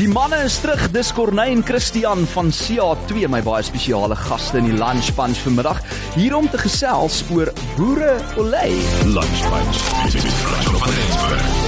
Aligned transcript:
Die 0.00 0.08
manne 0.08 0.38
is 0.46 0.54
terug. 0.60 0.80
Dis 0.94 1.12
Corneil 1.12 1.58
en 1.58 1.64
Christian 1.64 2.24
van 2.32 2.48
CA2, 2.48 3.28
my 3.28 3.42
baie 3.44 3.60
spesiale 3.68 4.16
gaste 4.16 4.56
in 4.56 4.70
die 4.70 4.78
Lunch 4.78 5.12
Punch 5.18 5.44
vanmiddag, 5.44 5.84
hier 6.16 6.38
om 6.40 6.48
te 6.48 6.64
gesels 6.64 7.20
oor 7.28 7.52
boere 7.76 8.16
olei. 8.40 8.72
Lunch 9.12 9.48
Punch. 9.52 11.59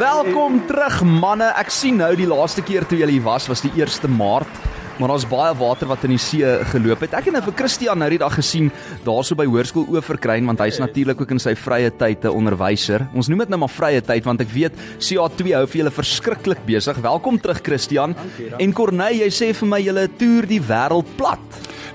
Welkom 0.00 0.62
terug 0.64 1.02
manne. 1.04 1.50
Ek 1.60 1.68
sien 1.74 1.98
nou 2.00 2.08
die 2.16 2.28
laaste 2.28 2.62
keer 2.64 2.86
toe 2.88 2.96
julle 3.02 3.12
hier 3.12 3.24
was 3.24 3.48
was 3.50 3.60
die 3.60 3.72
1 3.76 4.08
Maart. 4.16 4.60
Maar 5.00 5.12
daar's 5.12 5.26
baie 5.28 5.52
water 5.56 5.88
wat 5.88 6.04
in 6.04 6.12
die 6.12 6.20
see 6.20 6.44
geloop 6.72 7.02
het. 7.04 7.14
Ek 7.16 7.28
het 7.28 7.34
nou 7.34 7.40
vir 7.44 7.54
Christian 7.56 8.00
nou 8.00 8.08
die 8.12 8.20
dag 8.20 8.34
gesien 8.36 8.68
daarso 9.04 9.36
by 9.36 9.46
Hoërskool 9.48 9.88
Oeverkruin 9.92 10.48
want 10.48 10.60
hy's 10.60 10.80
natuurlik 10.80 11.20
ook 11.20 11.32
in 11.36 11.40
sy 11.40 11.54
vrye 11.56 11.90
tyd 12.00 12.24
'n 12.24 12.36
onderwyser. 12.36 13.08
Ons 13.14 13.28
noem 13.28 13.44
dit 13.44 13.48
nou 13.48 13.60
maar 13.60 13.72
vrye 13.72 14.00
tyd 14.00 14.24
want 14.24 14.40
ek 14.40 14.52
weet 14.52 14.72
CA2 15.00 15.52
hou 15.56 15.66
vir 15.66 15.78
julle 15.80 15.90
verskriklik 15.90 16.64
besig. 16.66 16.96
Welkom 16.96 17.40
terug 17.40 17.60
Christian. 17.62 18.14
En 18.58 18.72
Corneille, 18.72 19.24
jy 19.24 19.30
sê 19.30 19.54
vir 19.54 19.68
my 19.68 19.80
julle 19.80 20.08
toer 20.16 20.46
die 20.46 20.60
wêreld 20.60 21.16
plat. 21.16 21.44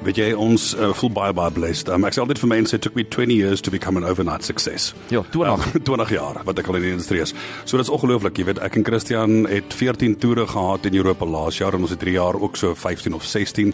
Weet 0.06 0.20
jy 0.22 0.26
ons 0.38 0.68
uh, 0.78 0.92
voel 0.94 1.10
baie 1.16 1.34
baie 1.34 1.54
blessed. 1.54 1.90
Um, 1.90 2.06
ek 2.06 2.14
sê 2.14 2.22
altyd 2.22 2.38
vir 2.44 2.52
mense 2.52 2.78
it 2.78 2.84
took 2.86 2.94
me 2.98 3.04
20 3.04 3.34
years 3.34 3.64
to 3.66 3.74
become 3.74 3.98
an 3.98 4.06
overnight 4.06 4.46
success. 4.46 4.92
Ja, 5.10 5.24
20. 5.34 5.66
Um, 5.74 5.82
20 5.90 6.14
jaar 6.14 6.42
wat 6.46 6.62
ek 6.62 6.70
al 6.70 6.78
in 6.78 6.86
die 6.86 6.94
industrie 6.94 7.24
is. 7.24 7.34
So 7.66 7.80
dit 7.80 7.88
is 7.88 7.94
ongelooflik, 7.94 8.38
jy 8.38 8.46
weet, 8.52 8.62
ek 8.62 8.78
en 8.78 8.86
Christian 8.86 9.48
het 9.50 9.74
14 9.74 10.20
toere 10.22 10.46
gehad 10.52 10.86
in 10.86 11.00
Europa 11.02 11.26
laas 11.26 11.58
jaar 11.58 11.74
en 11.74 11.88
ons 11.88 11.96
het 11.96 12.04
3 12.06 12.18
jaar 12.20 12.38
ook 12.38 12.60
so 12.62 12.78
15 12.78 13.18
of 13.18 13.26
16 13.26 13.74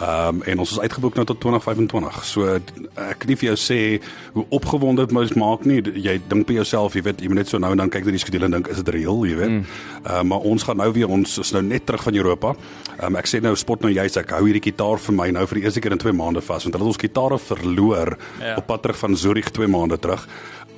Ehm 0.00 0.40
um, 0.40 0.42
en 0.42 0.58
ons 0.58 0.70
is 0.70 0.80
uitgeboek 0.80 1.14
nou 1.14 1.24
tot 1.28 1.40
2025. 1.40 2.20
So 2.24 2.48
ek 2.56 3.18
kan 3.20 3.28
nie 3.28 3.36
vir 3.36 3.50
jou 3.50 3.56
sê 3.60 3.78
hoe 4.32 4.46
opgewonde 4.48 5.04
dit 5.04 5.12
moet 5.12 5.34
maak 5.36 5.66
nie. 5.68 5.82
Jy 5.82 6.14
dink 6.30 6.46
by 6.48 6.56
jouself, 6.56 6.96
jy 6.96 7.02
weet, 7.04 7.20
jy 7.20 7.28
moet 7.28 7.42
net 7.42 7.52
so 7.52 7.60
nou 7.60 7.72
en 7.74 7.82
dan 7.82 7.92
kyk 7.92 8.08
na 8.08 8.14
die 8.16 8.22
skedule 8.22 8.48
en 8.48 8.56
dink 8.56 8.70
is 8.72 8.80
dit 8.80 8.92
reël, 8.96 9.20
jy 9.28 9.36
weet. 9.36 9.52
Ehm 9.52 9.60
mm. 9.60 10.06
uh, 10.06 10.22
maar 10.30 10.46
ons 10.48 10.64
gaan 10.64 10.80
nou 10.80 10.88
weer 10.96 11.12
ons 11.12 11.36
is 11.44 11.52
nou 11.52 11.62
net 11.66 11.84
terug 11.86 12.06
van 12.08 12.16
Europa. 12.16 12.54
Ehm 12.96 13.10
um, 13.10 13.20
ek 13.20 13.28
sê 13.28 13.42
nou 13.44 13.52
spot 13.60 13.84
nou 13.84 13.92
juist 13.92 14.16
ek 14.16 14.32
hou 14.38 14.46
hierdie 14.46 14.64
gitaar 14.70 15.02
vir 15.04 15.18
my 15.20 15.28
nou 15.36 15.44
vir 15.50 15.60
die 15.60 15.66
eerste 15.68 15.84
keer 15.84 15.98
in 15.98 16.04
2 16.06 16.16
maande 16.16 16.40
vas 16.40 16.64
want 16.64 16.78
hulle 16.78 16.88
het 16.88 16.94
ons 16.94 17.02
gitare 17.04 17.38
verloor 17.50 18.16
ja. 18.40 18.56
op 18.56 18.66
pad 18.66 18.82
terug 18.86 18.98
van 19.04 19.16
Zurich 19.16 19.52
2 19.52 19.68
maande 19.68 20.00
terug 20.00 20.24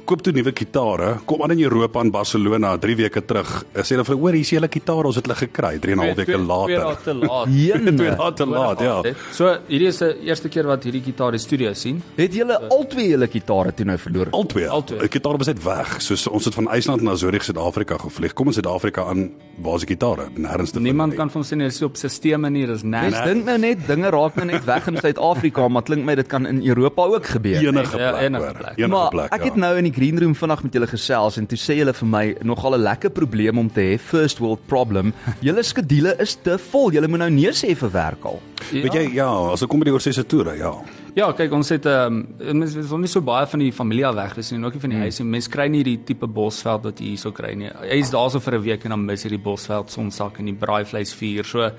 koop 0.04 0.22
toe 0.22 0.32
nuwe 0.32 0.52
gitare. 0.54 1.18
Kom 1.26 1.42
aan 1.42 1.50
in 1.54 1.60
Europa 1.62 2.00
in 2.04 2.10
Barcelona 2.10 2.76
3 2.78 2.96
weke 2.96 3.22
terug. 3.24 3.64
Sê 3.74 3.94
hulle 3.94 4.04
vir 4.04 4.16
hoor 4.16 4.32
hier 4.36 4.40
is 4.46 4.50
julle 4.50 4.68
gitare, 4.72 5.06
ons 5.06 5.16
het 5.16 5.26
hulle 5.26 5.36
gekry 5.38 5.78
3 5.78 5.92
en 5.92 5.98
'n 5.98 6.06
half 6.06 6.16
weke 6.16 6.38
later. 6.38 6.66
2 6.66 6.78
dae 6.82 6.96
te 7.04 7.14
laat. 7.14 7.48
Jene. 7.66 7.92
2 7.96 8.16
dae 8.16 8.32
te 8.32 8.46
laat, 8.46 8.80
ja. 8.80 8.96
So 9.32 9.56
hierdie 9.68 9.88
is 9.88 9.98
die 9.98 10.12
eerste 10.28 10.48
keer 10.48 10.66
wat 10.66 10.84
hierdie 10.84 11.02
gitaar 11.02 11.30
die 11.32 11.38
studio 11.40 11.72
sien. 11.74 12.02
Het 12.16 12.34
julle 12.34 12.58
albei 12.70 13.08
julle 13.10 13.28
gitare 13.28 13.72
toe 13.74 13.84
nou 13.86 13.96
verloor? 13.98 14.28
Albei. 14.32 14.66
Albei. 14.66 14.98
Die 14.98 15.08
gitare 15.08 15.38
was 15.38 15.46
net 15.46 15.62
weg. 15.64 16.00
So 16.02 16.14
ons 16.30 16.44
het 16.44 16.54
van 16.54 16.68
IJsland 16.68 17.02
na 17.02 17.14
Zurich 17.16 17.42
Suid-Afrika 17.44 17.96
gevlieg. 17.98 18.32
Kom 18.34 18.46
in 18.46 18.52
Suid-Afrika 18.52 19.04
aan, 19.04 19.30
waar 19.58 19.74
is 19.74 19.84
die 19.86 19.94
gitare? 19.96 20.28
Nêrens 20.36 20.70
te 20.72 20.78
vind. 20.80 20.84
Niemand 20.84 21.08
nie. 21.10 21.16
kan 21.18 21.30
van 21.30 21.44
sien 21.44 21.58
hulle 21.60 21.70
is 21.70 21.82
op 21.82 21.96
sisteme 21.96 22.50
nie, 22.50 22.66
dis 22.66 22.82
Mens 22.82 23.14
net. 23.14 23.24
dink 23.24 23.44
nou 23.44 23.58
net 23.58 23.86
dinge 23.86 24.10
raak 24.10 24.34
nou 24.36 24.46
net 24.46 24.64
weg 24.64 24.86
in 24.88 24.96
Suid-Afrika, 24.96 25.68
maar 25.68 25.82
klink 25.82 26.04
my 26.04 26.14
dit 26.14 26.26
kan 26.26 26.46
in 26.46 26.62
Europa 26.66 27.02
ook 27.02 27.26
gebeur. 27.26 27.60
enige 27.62 27.98
Ja, 27.98 28.10
plek. 28.10 28.22
enige 28.22 28.42
hoor. 28.44 28.52
plek. 28.54 28.76
Enige 28.78 28.88
maar 28.90 29.08
plek. 29.10 29.32
ek 29.32 29.42
het 29.44 29.54
ja. 29.54 29.60
nou 29.60 29.76
in 29.76 29.84
die 29.84 29.92
green 30.02 30.18
room 30.18 30.34
vanaand 30.34 30.64
met 30.66 30.74
julle 30.74 30.88
gesels 30.90 31.36
en 31.38 31.46
toe 31.46 31.58
sê 31.60 31.76
julle 31.78 31.92
vir 31.94 32.08
my 32.10 32.24
nogal 32.42 32.74
'n 32.74 32.82
lekker 32.82 33.10
probleem 33.10 33.58
om 33.58 33.68
te 33.70 33.80
hê, 33.80 33.98
first 33.98 34.38
world 34.38 34.58
problem. 34.66 35.12
Julle 35.46 35.62
skedule 35.62 36.16
is 36.18 36.34
te 36.42 36.58
vol. 36.58 36.90
Julle 36.92 37.08
moet 37.08 37.20
nou 37.20 37.30
nee 37.30 37.52
sê 37.52 37.74
vir 37.76 37.90
werk 37.90 38.24
al. 38.24 38.40
Weet 38.72 38.94
jy 38.94 39.14
ja, 39.14 39.30
as 39.52 39.62
ek 39.62 39.68
kom 39.68 39.78
by 39.78 39.84
die 39.84 39.94
oorsese 39.94 40.24
toere, 40.26 40.56
ja. 40.58 40.72
Ja, 41.14 41.26
kyk 41.36 41.52
ons 41.52 41.68
het 41.68 41.84
ehm 41.84 42.22
um, 42.40 42.58
mense 42.62 42.78
is 42.80 42.90
nie 42.96 43.08
so 43.10 43.20
baie 43.20 43.44
van 43.46 43.60
die 43.60 43.72
familie 43.72 44.06
af 44.08 44.14
weg 44.16 44.34
wees 44.38 44.48
nie, 44.50 44.58
en 44.58 44.64
ook 44.64 44.72
nie 44.78 44.80
van 44.80 44.90
die 44.94 45.00
huis 45.02 45.18
nie. 45.20 45.26
Mense 45.28 45.50
kry 45.52 45.66
nie 45.68 45.82
die 45.84 45.98
tipe 46.08 46.24
bosveld 46.26 46.86
wat 46.88 47.00
jy 47.02 47.10
hierso 47.10 47.32
kry 47.36 47.50
nie. 47.54 47.68
Jy 47.84 47.98
is 48.00 48.10
daarso 48.14 48.40
vir 48.40 48.54
'n 48.56 48.62
week 48.62 48.84
en 48.84 48.90
dan 48.94 49.04
mis 49.04 49.22
jy 49.24 49.28
die 49.28 49.38
bosveld 49.38 49.90
sonsak 49.92 50.38
en 50.38 50.46
die 50.46 50.54
braaivleis 50.54 51.12
vuur. 51.12 51.44
So 51.44 51.70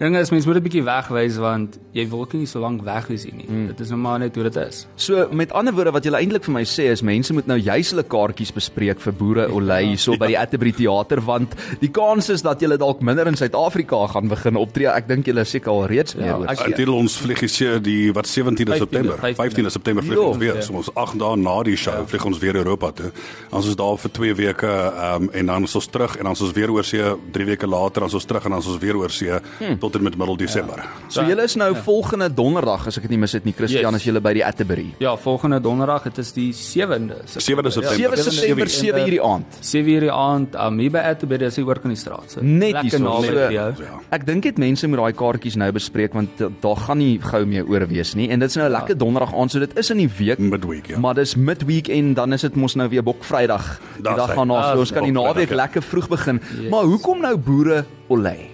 dinge 0.00 0.18
is 0.18 0.30
mense 0.32 0.48
moet 0.48 0.56
'n 0.56 0.62
bietjie 0.66 0.82
wegwys 0.82 1.38
want 1.38 1.78
jy 1.94 2.08
wil 2.10 2.20
ook 2.22 2.32
nie 2.34 2.46
so 2.46 2.58
lank 2.58 2.82
weg 2.82 3.06
wees 3.08 3.22
hier 3.24 3.34
nie. 3.34 3.46
Mm. 3.48 3.66
Dit 3.68 3.80
is 3.80 3.90
nou 3.90 3.98
maar 4.00 4.18
net 4.18 4.34
hoe 4.34 4.44
dit 4.50 4.56
is. 4.56 4.86
So 4.96 5.28
met 5.30 5.52
ander 5.52 5.72
woorde 5.72 5.92
wat 5.92 6.02
julle 6.04 6.18
eintlik 6.18 6.42
vir 6.44 6.52
my 6.54 6.64
sê 6.64 6.90
is 6.90 7.02
mense 7.02 7.32
moet 7.32 7.46
nou 7.46 7.58
juis 7.58 7.90
hulle 7.90 8.02
kaartjies 8.02 8.52
bespreek 8.52 8.98
vir 9.00 9.12
boere 9.12 9.46
olei 9.52 9.84
hierso 9.86 10.16
by 10.18 10.26
die 10.26 10.38
Atterbury 10.38 10.72
teater 10.72 11.20
want 11.20 11.54
die 11.80 11.90
kans 11.90 12.28
is 12.28 12.42
dat 12.42 12.60
julle 12.60 12.76
dalk 12.76 13.00
minder 13.02 13.26
in 13.28 13.36
Suid-Afrika 13.36 14.06
gaan 14.08 14.26
begin 14.28 14.56
optree. 14.56 14.86
Ek 14.88 15.06
dink 15.06 15.26
julle 15.26 15.42
is 15.42 15.50
seker 15.50 15.70
al 15.70 15.86
reeds 15.86 16.16
meer 16.16 16.26
Ja, 16.26 16.36
oor. 16.38 16.46
ek- 16.48 16.58
see. 16.58 16.66
Intitel 16.70 16.94
ons 16.94 17.16
vlieg 17.16 17.42
is 17.42 17.56
hier 17.58 17.78
die 17.78 18.10
wat 18.12 18.26
17de 18.26 18.64
15de, 18.64 18.79
September. 18.80 19.16
15de 19.20 19.70
September 19.76 20.04
vlieg 20.04 20.18
ons 20.24 20.36
weer. 20.40 20.54
ja. 20.60 20.62
So 20.66 20.74
ons 20.80 20.90
8 20.94 21.18
dae 21.20 21.36
na 21.40 21.56
die 21.68 21.76
show 21.76 21.96
vlieg 22.10 22.24
ons 22.30 22.38
weer 22.42 22.56
Europa 22.60 22.90
toe. 23.00 23.10
Ons 23.50 23.68
is 23.70 23.76
daar 23.78 23.96
vir 24.00 24.10
2 24.18 24.34
weke 24.40 24.70
um, 25.06 25.28
en 25.32 25.46
dan 25.52 25.68
is 25.68 25.74
ons 25.78 25.86
terug 25.92 26.16
en 26.18 26.24
dan 26.30 26.32
is 26.38 26.42
ons 26.48 26.52
weer 26.56 26.70
oor 26.74 26.84
see 26.84 27.04
3 27.36 27.46
weke 27.52 27.66
later 27.70 28.00
dan 28.04 28.08
is 28.12 28.16
ons 28.20 28.24
terug 28.30 28.44
en 28.48 28.56
dan 28.56 28.64
is 28.64 28.70
ons 28.72 28.78
weer 28.82 28.96
oor 28.96 29.10
see 29.14 29.38
tot 29.80 29.94
en 29.98 30.02
met 30.08 30.16
middel 30.16 30.36
Desember. 30.40 30.82
So 31.08 31.22
julle 31.28 31.44
is 31.48 31.56
nou 31.60 31.70
volgende 31.84 32.28
donderdag 32.34 32.86
as 32.90 32.96
ek 33.00 33.02
dit 33.08 33.14
nie 33.16 33.20
mis 33.26 33.32
het 33.36 33.44
nie 33.48 33.54
Christian 33.56 33.92
Yes. 33.92 34.00
as 34.02 34.04
julle 34.08 34.20
by 34.24 34.32
die 34.36 34.44
Atterbury. 34.46 34.88
Ja, 35.02 35.16
volgende 35.16 35.60
donderdag, 35.60 36.04
dit 36.10 36.18
is 36.22 36.32
die 36.36 36.50
7de. 36.56 37.20
7de 37.36 37.70
September. 37.70 38.16
7 38.16 38.32
September 38.32 38.68
7 38.68 39.00
uur 39.04 39.10
die 39.16 39.22
aand. 39.22 39.58
7 39.60 39.90
uur 39.94 40.00
die 40.06 40.12
aand, 40.12 40.54
um, 40.54 40.78
hier 40.78 40.90
by 40.94 41.02
Atterbury 41.10 41.44
is 41.50 41.56
hy 41.60 41.64
oor 41.66 41.78
kan 41.82 41.90
die 41.92 41.98
straat. 42.00 42.30
So 42.34 42.40
Net 42.42 42.72
lekker 42.78 43.00
naby 43.04 43.26
So, 43.26 43.32
vir 43.36 43.52
jou. 43.52 43.68
Ja. 43.84 43.98
Ek 44.16 44.24
dink 44.26 44.42
dit 44.48 44.58
mense 44.58 44.88
moet 44.88 44.98
daai 45.02 45.12
kaartjies 45.20 45.56
nou 45.60 45.70
bespreek 45.76 46.14
want 46.16 46.38
da- 46.38 46.48
daar 46.62 46.76
gaan 46.86 46.98
nie 46.98 47.18
gou 47.20 47.44
meer 47.46 47.66
oor 47.68 47.86
wees 47.90 48.14
nie 48.14 48.30
en 48.30 48.38
dit 48.40 48.48
is 48.50 48.56
nou 48.56 48.68
'n 48.70 48.72
lekker 48.78 48.96
donderdag 48.98 49.34
aand 49.34 49.50
so 49.50 49.58
dit 49.58 49.76
is 49.78 49.90
in 49.90 49.96
die 49.98 50.10
week 50.18 50.38
Midweek, 50.38 50.86
ja. 50.86 50.98
maar 50.98 51.14
dis 51.14 51.34
midweek 51.34 51.88
en 51.88 52.14
dan 52.14 52.32
is 52.32 52.40
dit 52.46 52.54
mos 52.56 52.74
nou 52.74 52.88
weer 52.88 53.02
Bokvrydag 53.02 53.80
die 53.96 54.02
Daar's 54.02 54.16
dag 54.16 54.34
gaan 54.34 54.46
na 54.46 54.54
Ah, 54.54 54.72
so 54.72 54.78
ons 54.78 54.92
kan 54.92 55.02
die 55.02 55.12
naweek 55.12 55.48
ja. 55.50 55.54
lekker 55.56 55.82
vroeg 55.82 56.08
begin 56.08 56.40
Yes. 56.60 56.70
maar 56.70 56.84
hoekom 56.84 57.20
nou 57.20 57.36
boere 57.36 57.84
olei 58.08 58.50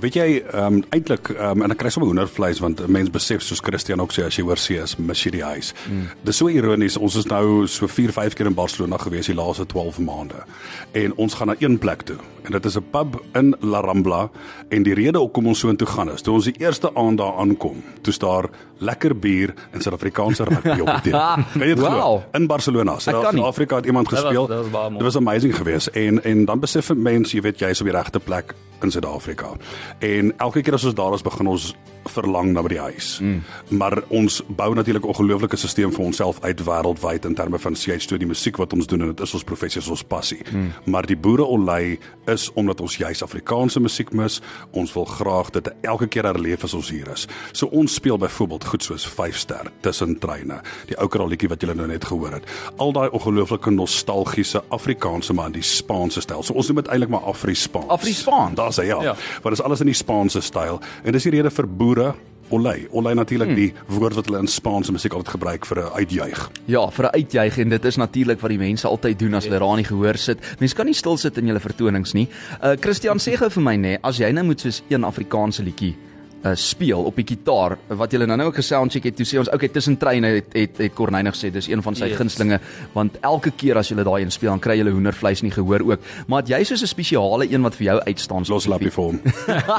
Weet 0.00 0.14
jy, 0.14 0.42
ehm 0.52 0.74
um, 0.74 0.84
eintlik 0.90 1.30
ehm 1.34 1.58
um, 1.58 1.62
en 1.62 1.70
ek 1.70 1.78
kry 1.78 1.90
sommer 1.90 2.10
hoendervleis 2.10 2.60
want 2.60 2.80
'n 2.80 2.92
mens 2.92 3.10
besef 3.10 3.42
soos 3.42 3.60
Christian 3.60 4.00
ook 4.00 4.12
sê 4.12 4.24
as 4.26 4.36
jy 4.36 4.44
hoor 4.44 4.58
see 4.58 4.82
is 4.82 4.96
mis 4.96 5.24
jy 5.24 5.30
die 5.30 5.44
huis. 5.44 5.74
Mm. 5.88 6.08
Dis 6.24 6.36
so 6.36 6.48
ironies. 6.48 6.96
Ons 6.96 7.16
is 7.16 7.26
nou 7.26 7.66
so 7.66 7.86
4, 7.86 8.12
5 8.12 8.34
keer 8.34 8.46
in 8.46 8.54
Barcelona 8.54 8.96
gewees 8.96 9.26
die 9.26 9.34
laaste 9.34 9.66
12 9.66 9.98
maande. 9.98 10.44
En 10.92 11.14
ons 11.16 11.34
gaan 11.34 11.46
na 11.46 11.54
een 11.58 11.78
plek 11.78 12.02
toe. 12.02 12.16
En 12.42 12.52
dit 12.52 12.64
is 12.64 12.76
'n 12.76 12.84
pub 12.90 13.22
in 13.32 13.56
La 13.60 13.80
Rambla 13.80 14.30
en 14.68 14.82
die 14.82 14.94
rede 14.94 15.18
hoekom 15.18 15.46
ons 15.46 15.58
so 15.58 15.68
intoe 15.68 15.86
gaan 15.86 16.10
is, 16.12 16.22
toe 16.22 16.34
ons 16.34 16.44
die 16.44 16.58
eerste 16.58 16.94
aand 16.94 17.18
daar 17.18 17.36
aankom, 17.36 17.82
toe 18.02 18.12
daar 18.18 18.48
lekker 18.78 19.18
bier 19.18 19.54
en 19.70 19.82
Suid-Afrikaanse 19.82 20.44
rugby 20.44 20.80
op 20.80 21.02
die 21.02 21.12
tafel. 21.12 21.44
Kan 21.52 21.68
jy 21.68 21.74
dit 21.74 21.78
glo? 21.78 21.96
Wow. 21.96 22.22
In 22.32 22.46
Barcelona. 22.46 22.98
Suid-Afrika 22.98 23.76
het 23.76 23.86
iemand 23.86 24.08
gespeel. 24.08 24.46
dit 24.46 24.70
was. 24.70 24.92
Dit 24.92 25.02
was 25.02 25.16
amazing 25.16 25.56
geweest 25.56 25.86
en 25.86 26.24
en 26.24 26.44
dan 26.44 26.60
besef 26.60 26.90
'n 26.90 27.02
mens, 27.02 27.32
jy 27.32 27.40
weet 27.40 27.58
jy's 27.58 27.80
op 27.80 27.86
die 27.86 27.96
regte 27.96 28.20
plek 28.20 28.54
in 28.82 28.90
Suid-Afrika. 28.90 29.49
En 29.98 30.32
elke 30.38 30.62
keer 30.62 30.74
as 30.74 30.84
ons 30.84 30.94
daar 30.94 31.14
is, 31.14 31.22
begin 31.22 31.46
ons 31.46 31.74
verlang 32.08 32.52
na 32.54 32.62
by 32.64 32.70
die 32.72 32.80
huis. 32.80 33.18
Mm. 33.20 33.42
Maar 33.78 34.00
ons 34.08 34.40
bou 34.48 34.74
natuurlik 34.74 35.04
'n 35.04 35.12
ongelooflike 35.12 35.56
stelsel 35.56 35.90
vir 35.90 36.04
onsself 36.04 36.40
uit 36.40 36.60
wêreldwyd 36.64 37.24
in 37.24 37.34
terme 37.34 37.58
van 37.58 37.74
CH2 37.74 38.16
die 38.18 38.26
musiek 38.26 38.56
wat 38.56 38.72
ons 38.72 38.86
doen 38.86 39.00
en 39.00 39.06
dit 39.06 39.20
is 39.20 39.34
ons 39.34 39.44
professie, 39.44 39.80
is 39.80 39.88
ons 39.88 40.02
passie. 40.02 40.40
Mm. 40.52 40.72
Maar 40.84 41.06
die 41.06 41.16
boere 41.16 41.46
olei 41.46 41.98
is 42.26 42.50
omdat 42.54 42.80
ons 42.80 42.96
juis 42.96 43.22
Afrikaanse 43.22 43.80
musiek 43.80 44.12
mis. 44.12 44.40
Ons 44.70 44.92
wil 44.92 45.04
graag 45.04 45.50
dit 45.50 45.72
elke 45.80 46.06
keer 46.06 46.24
herleef 46.24 46.64
as 46.64 46.74
ons 46.74 46.90
hier 46.90 47.08
is. 47.12 47.26
So 47.52 47.66
ons 47.66 47.94
speel 47.94 48.18
byvoorbeeld 48.18 48.64
goed 48.64 48.82
soos 48.82 49.06
5 49.06 49.36
ster 49.36 49.70
tussen 49.80 50.18
treine. 50.18 50.60
Die 50.86 50.96
ou 50.98 51.08
kraalletjie 51.08 51.48
wat 51.48 51.60
julle 51.60 51.74
nou 51.74 51.86
net 51.86 52.04
gehoor 52.04 52.32
het. 52.32 52.44
Al 52.76 52.92
daai 52.92 53.08
ongelooflike 53.10 53.70
nostalgiese 53.70 54.62
Afrikaanse 54.68 55.32
maar 55.32 55.46
in 55.46 55.52
die 55.52 55.62
Spaanse 55.62 56.20
styl. 56.20 56.42
So 56.42 56.54
ons 56.54 56.66
noem 56.66 56.82
dit 56.82 56.88
eintlik 56.88 57.10
maar 57.10 57.20
Afri-Spaans. 57.20 57.88
Afri-Spaans? 57.88 58.54
Daar's 58.54 58.76
hy 58.76 58.84
ja. 58.84 59.02
Ja. 59.02 59.16
Want 59.42 59.56
dit 59.56 59.58
is 59.60 59.64
alles 59.64 59.80
in 59.80 59.86
die 59.86 59.94
Spaanse 59.94 60.40
styl 60.40 60.80
en 61.04 61.12
dis 61.12 61.22
die 61.22 61.36
rede 61.36 61.50
vir 61.50 61.66
boere 61.66 62.14
olei. 62.50 62.86
Olei 62.90 63.14
natuurlik 63.14 63.52
hmm. 63.52 63.56
die 63.56 63.96
woord 63.96 64.16
wat 64.18 64.26
hulle 64.26 64.42
in 64.42 64.50
Spaanse 64.50 64.92
musiek 64.92 65.14
altyd 65.14 65.34
gebruik 65.36 65.66
vir 65.66 65.78
'n 65.84 65.92
uitjuig. 66.02 66.50
ja 66.66 66.90
vir 66.90 67.04
'n 67.06 67.14
uitjuig 67.14 67.58
en 67.58 67.68
dit 67.68 67.84
is 67.84 67.96
natuurlik 67.96 68.40
wat 68.40 68.50
die 68.50 68.58
mense 68.58 68.88
altyd 68.88 69.18
doen 69.18 69.34
as 69.34 69.44
hulle 69.44 69.58
daar 69.58 69.76
nie 69.76 69.84
gehoor 69.84 70.16
sit 70.16 70.38
mense 70.58 70.74
kan 70.74 70.86
nie 70.86 70.94
stil 70.94 71.16
sit 71.16 71.38
in 71.38 71.46
julle 71.46 71.60
vertonings 71.60 72.12
nie 72.14 72.28
uh, 72.62 72.76
Christian 72.80 73.18
sê 73.18 73.36
gou 73.36 73.50
vir 73.50 73.62
my 73.62 73.76
nê 73.76 73.98
as 74.02 74.18
jy 74.18 74.32
nou 74.32 74.44
moet 74.44 74.60
soos 74.60 74.82
een 74.88 75.04
Afrikaanse 75.04 75.62
liedjie 75.62 75.96
uh, 76.44 76.54
speel 76.54 77.04
op 77.04 77.16
die 77.16 77.24
gitaar 77.26 77.76
wat 77.88 78.12
julle 78.12 78.26
nou 78.26 78.36
nou 78.36 78.46
ook 78.48 78.56
gesoundcheck 78.56 79.04
het 79.04 79.16
toe 79.16 79.26
sê 79.26 79.38
ons 79.38 79.48
okay 79.52 79.68
tussen 79.68 79.96
treine 79.96 80.26
het 80.26 80.52
het, 80.54 80.78
het 80.78 80.94
Corneille 80.94 81.30
gesê 81.30 81.50
dis 81.52 81.68
een 81.68 81.82
van 81.82 81.94
sy 81.94 82.06
Yes. 82.10 82.16
gunstelinge 82.18 82.60
want 82.94 83.18
elke 83.22 83.50
keer 83.50 83.76
as 83.78 83.88
julle 83.88 84.04
daai 84.04 84.22
een 84.22 84.30
speel 84.30 84.50
dan 84.50 84.60
kry 84.60 84.76
julle 84.78 84.90
hoendervleis 84.90 85.42
nie 85.42 85.50
gehoor 85.50 85.80
ook 85.80 86.00
maar 86.26 86.42
het 86.42 86.48
jy 86.48 86.64
soos 86.64 86.82
'n 86.82 86.86
spesiale 86.86 87.46
een 87.50 87.62
wat 87.62 87.74
vir 87.74 87.84
jou 87.86 87.98
uitstaan 88.06 88.44
Los 88.48 88.66
lappie 88.66 88.90
vir 88.90 89.04
hom. 89.04 89.20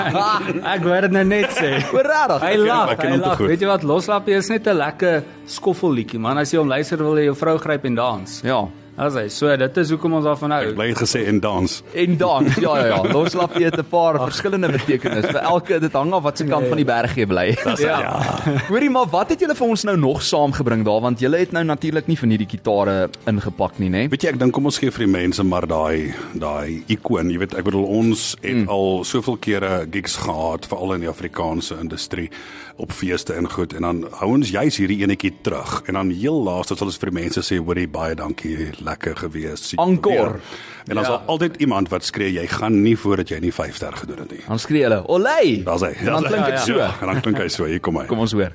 Ek 0.73 0.83
wou 0.83 1.01
dit 1.01 1.11
nou 1.11 1.23
net 1.23 1.49
sê. 1.51 1.71
Oor 1.95 2.07
regtig 2.07 2.41
Hy 2.41 2.55
lag, 2.57 2.95
hy 3.03 3.17
lag. 3.17 3.37
Weet 3.39 3.61
jy 3.61 3.67
wat 3.67 3.83
Loslappie 3.83 4.35
is 4.35 4.47
net 4.49 4.67
'n 4.67 4.77
lekker 4.77 5.23
skoffelliedjie 5.45 6.19
man. 6.19 6.37
As 6.37 6.51
jy 6.53 6.59
hom 6.59 6.67
luister 6.69 6.97
wil 6.97 7.17
jy 7.17 7.25
jou 7.25 7.35
vrou 7.35 7.57
gryp 7.57 7.85
en 7.85 7.95
dans. 7.95 8.41
ja 8.43 8.67
As 8.99 9.15
hy 9.15 9.27
so 9.31 9.47
dit 9.55 9.77
is 9.79 9.91
hoekom 9.93 10.17
ons 10.17 10.25
daarvan 10.27 10.51
hou. 10.51 10.73
Bly 10.75 10.88
het 10.91 10.99
gesê 10.99 11.23
en 11.29 11.39
dans. 11.39 11.77
en 11.95 12.17
dan 12.17 12.47
ja 12.59 12.73
ja 12.77 12.85
ja. 12.91 13.13
Loslappie 13.13 13.65
het 13.65 13.77
'n 13.79 13.88
paar 13.89 14.19
verskillende 14.19 14.67
betekenis. 14.71 15.25
Vir 15.25 15.41
elke 15.41 15.79
dit 15.79 15.93
hang 15.93 16.13
af 16.13 16.23
wat 16.23 16.38
se 16.38 16.45
kant 16.45 16.67
van 16.67 16.77
die 16.77 16.85
berg 16.85 17.15
jy 17.15 17.25
bly 17.25 17.55
Ja. 17.79 18.19
Hoorie 18.67 18.89
maar 18.89 19.07
wat 19.07 19.29
het 19.29 19.39
julle 19.39 19.55
vir 19.55 19.67
ons 19.67 19.83
nou 19.83 19.97
nog 19.97 20.21
saamgebring 20.21 20.85
daar? 20.85 21.01
Want 21.01 21.19
julle 21.19 21.38
het 21.38 21.51
nou 21.51 21.63
natuurlik 21.63 22.07
nie 22.07 22.17
van 22.17 22.29
hierdie 22.29 22.49
gitare 22.49 23.09
ingepak 23.25 23.79
nie 23.79 23.89
nê 23.89 24.07
Weet 24.09 24.23
jy, 24.23 24.29
ek 24.29 24.39
dink 24.39 24.53
kom 24.53 24.65
ons 24.65 24.77
gee 24.77 24.91
vir 24.91 25.05
die 25.05 25.11
mense 25.11 25.44
maar 25.44 25.67
daai 25.67 26.13
daai 26.33 26.83
ikoon. 26.87 27.31
Jy 27.31 27.37
weet, 27.37 27.55
ek 27.55 27.63
bedoel 27.63 27.85
ons 27.85 28.35
het 28.41 28.55
mm. 28.55 28.67
al 28.69 29.03
soveel 29.03 29.37
kere 29.37 29.87
gigs 29.91 30.17
gehad 30.17 30.65
veral 30.65 30.94
in 30.94 31.01
die 31.01 31.09
Afrikaanse 31.09 31.79
industrie 31.79 32.29
op 32.75 32.91
feeste 32.91 33.33
en 33.33 33.49
goed. 33.51 33.73
En 33.73 33.81
dan 33.81 34.05
hou 34.19 34.31
ons 34.35 34.49
juis 34.49 34.77
hierdie 34.77 35.01
enetjie 35.03 35.33
terug. 35.41 35.81
En 35.85 35.94
dan 35.94 36.09
heel 36.09 36.44
laaste 36.44 36.75
sal 36.75 36.89
ons 36.91 36.99
vir 37.01 37.11
die 37.11 37.19
mense 37.21 37.44
sê 37.45 37.59
hoorie 37.61 37.87
baie 37.87 38.15
dankie, 38.17 38.71
lekker 38.83 39.16
gewees. 39.18 39.74
Encore. 39.75 40.39
En 40.88 40.95
dan 40.95 41.04
Ja. 41.04 41.04
sal 41.04 41.22
altyd 41.25 41.56
iemand 41.57 41.89
wat 41.89 42.04
skree 42.04 42.31
jy 42.33 42.48
gaan 42.48 42.81
nie 42.81 42.98
voordat 42.98 43.30
jy 43.30 43.39
nie 43.39 43.51
5 43.54 43.75
ster 43.75 43.94
gedoen 43.94 44.18
het 44.18 44.31
nie. 44.31 44.39
dan 44.48 44.60
skree 44.60 44.81
hulle 44.83 45.04
olay 45.07 45.62
Daar's 45.63 45.81
hy. 45.81 45.94
En 46.00 46.06
dan 46.06 46.24
klink 46.24 46.45
dit 46.45 46.54
Ja, 46.54 46.57
so 46.66 46.78
Ja, 46.78 46.94
en 47.01 47.07
dan 47.07 47.22
klink 47.22 47.38
hy 47.38 47.48
so. 47.48 47.66
Hier 47.66 47.80
kom 47.80 47.98
hy. 47.98 48.06
kom 48.06 48.19
ons 48.19 48.31
hoor 48.31 48.51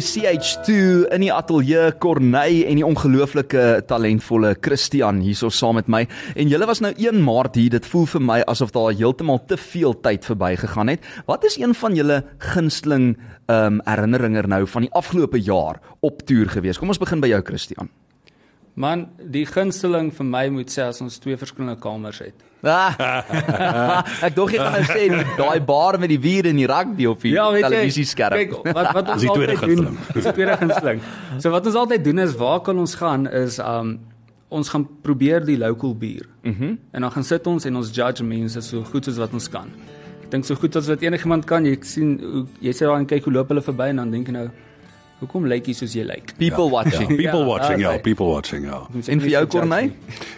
CH2 0.00 0.74
in 1.14 1.22
die 1.24 1.30
ateljee 1.32 1.92
Corneille 2.02 2.66
en 2.70 2.78
die 2.80 2.86
ongelooflike 2.86 3.64
talentvolle 3.90 4.54
Christian 4.64 5.20
hierso 5.24 5.50
saam 5.52 5.78
met 5.78 5.90
my. 5.90 6.00
En 6.38 6.50
julle 6.50 6.66
was 6.68 6.82
nou 6.84 6.92
1 6.96 7.22
Maart 7.24 7.58
hier 7.60 7.74
dit 7.74 7.88
voel 7.92 8.06
vir 8.14 8.24
my 8.24 8.38
asof 8.50 8.72
daar 8.74 8.90
heeltemal 8.96 9.42
te 9.50 9.58
veel 9.60 9.96
tyd 10.04 10.26
verbygegaan 10.28 10.94
het. 10.94 11.06
Wat 11.26 11.44
is 11.48 11.58
een 11.60 11.76
van 11.76 11.96
julle 11.98 12.22
gunsteling 12.52 13.12
ehm 13.48 13.78
um, 13.78 13.80
herinneringe 13.86 14.46
nou 14.46 14.64
van 14.66 14.84
die 14.86 14.92
afgelope 14.92 15.40
jaar 15.40 15.80
op 16.00 16.22
toer 16.26 16.48
gewees? 16.52 16.78
Kom 16.78 16.88
ons 16.88 17.00
begin 17.00 17.20
by 17.20 17.30
jou 17.32 17.42
Christian. 17.44 17.88
Man, 18.74 19.08
die 19.18 19.46
gunsteling 19.46 20.12
vir 20.14 20.26
my 20.26 20.48
moet 20.54 20.70
sê 20.70 20.84
as 20.86 21.00
ons 21.02 21.18
twee 21.18 21.36
verskillende 21.36 21.80
kamers 21.82 22.20
het. 22.22 22.47
Ah, 22.62 24.02
ek 24.26 24.34
dog 24.34 24.50
jy 24.50 24.58
gaan 24.58 24.74
nou 24.74 24.86
sê 24.88 25.06
daai 25.38 25.60
bar 25.62 25.98
met 26.02 26.10
die 26.10 26.18
bier 26.18 26.48
en 26.50 26.58
die 26.58 26.66
rugby 26.66 27.06
op 27.06 27.22
die 27.22 27.34
televisieskerm. 27.36 28.34
Kyk, 28.34 28.54
wat 28.74 28.90
wat 28.96 29.12
ons 29.14 29.26
altyd 29.30 29.62
doen. 29.62 29.98
Dis 30.14 30.26
die 30.26 30.34
tweede 30.34 30.56
gunsteling. 30.58 31.02
So 31.38 31.52
wat 31.54 31.68
ons 31.70 31.78
altyd 31.78 32.04
doen 32.04 32.24
is 32.24 32.34
waar 32.40 32.60
kan 32.66 32.78
ons 32.78 32.96
gaan 32.98 33.28
is 33.30 33.60
um 33.62 33.98
ons 34.48 34.70
gaan 34.72 34.86
probeer 35.04 35.44
die 35.44 35.58
local 35.60 35.94
bier. 35.94 36.26
Mhm. 36.42 36.64
Mm 36.64 36.78
en 36.92 37.04
dan 37.04 37.12
gaan 37.14 37.24
sit 37.24 37.46
ons 37.46 37.64
en 37.68 37.76
ons 37.76 37.90
judge 37.94 38.24
mense 38.24 38.60
so 38.64 38.82
goed 38.82 39.04
soos 39.04 39.18
wat 39.22 39.32
ons 39.32 39.48
kan. 39.48 39.70
Ek 40.24 40.30
dink 40.32 40.44
so 40.44 40.54
goed 40.58 40.74
as 40.76 40.88
wat 40.90 41.02
enigiemand 41.04 41.46
kan. 41.46 41.64
Jy 41.64 41.78
sien 41.86 42.16
hoe 42.20 42.46
jy 42.60 42.72
sê 42.74 42.88
daar 42.88 42.98
en 42.98 43.06
kyk 43.06 43.28
hoe 43.28 43.32
loop 43.32 43.52
hulle 43.52 43.62
verby 43.62 43.92
en 43.92 44.02
dan 44.02 44.10
dink 44.10 44.26
jy 44.26 44.34
nou 44.34 44.48
hoekom 45.18 45.46
lyk 45.50 45.66
jy 45.70 45.74
soos 45.76 45.94
jy 45.96 46.04
lyk? 46.06 46.32
People 46.38 46.68
watching. 46.70 47.08
People 47.16 47.42
Ja, 47.42 47.46
watching, 47.46 47.80
ja, 47.80 47.88
okay. 47.88 48.00
people 48.02 48.26
watching, 48.30 48.64
ja. 48.64 48.80
En 48.94 49.20
vir 49.20 49.30
jou 49.32 49.44
Corneille? 49.50 49.92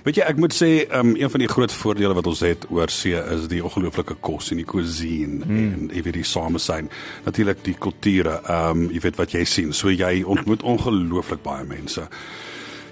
Weet 0.06 0.20
jy, 0.20 0.26
ek 0.32 0.40
moet 0.40 0.54
sê, 0.56 0.70
um, 0.96 1.14
een 1.16 1.30
van 1.30 1.44
die 1.44 1.48
groot 1.50 1.72
voordele 1.72 2.16
wat 2.16 2.26
ons 2.30 2.42
het 2.46 2.66
oor 2.72 2.92
see 2.92 3.18
is 3.36 3.48
die 3.52 3.62
ongelooflike 3.64 4.16
kos 4.24 4.50
en 4.54 4.62
die 4.62 4.68
cuisine 4.68 5.44
mm. 5.44 5.72
en 5.74 5.90
jy 5.94 6.04
weet 6.06 6.20
die 6.20 6.26
samesyn. 6.26 6.90
Natuurlik 7.28 7.64
die 7.66 7.76
kulture, 7.78 8.40
ehm 8.46 8.86
um, 8.86 8.86
jy 8.94 9.02
weet 9.04 9.20
wat 9.20 9.34
jy 9.36 9.44
sien. 9.44 9.74
So 9.76 9.92
jy 9.92 10.22
ontmoet 10.24 10.62
ongelooflik 10.62 11.44
baie 11.44 11.66
mense. 11.68 12.06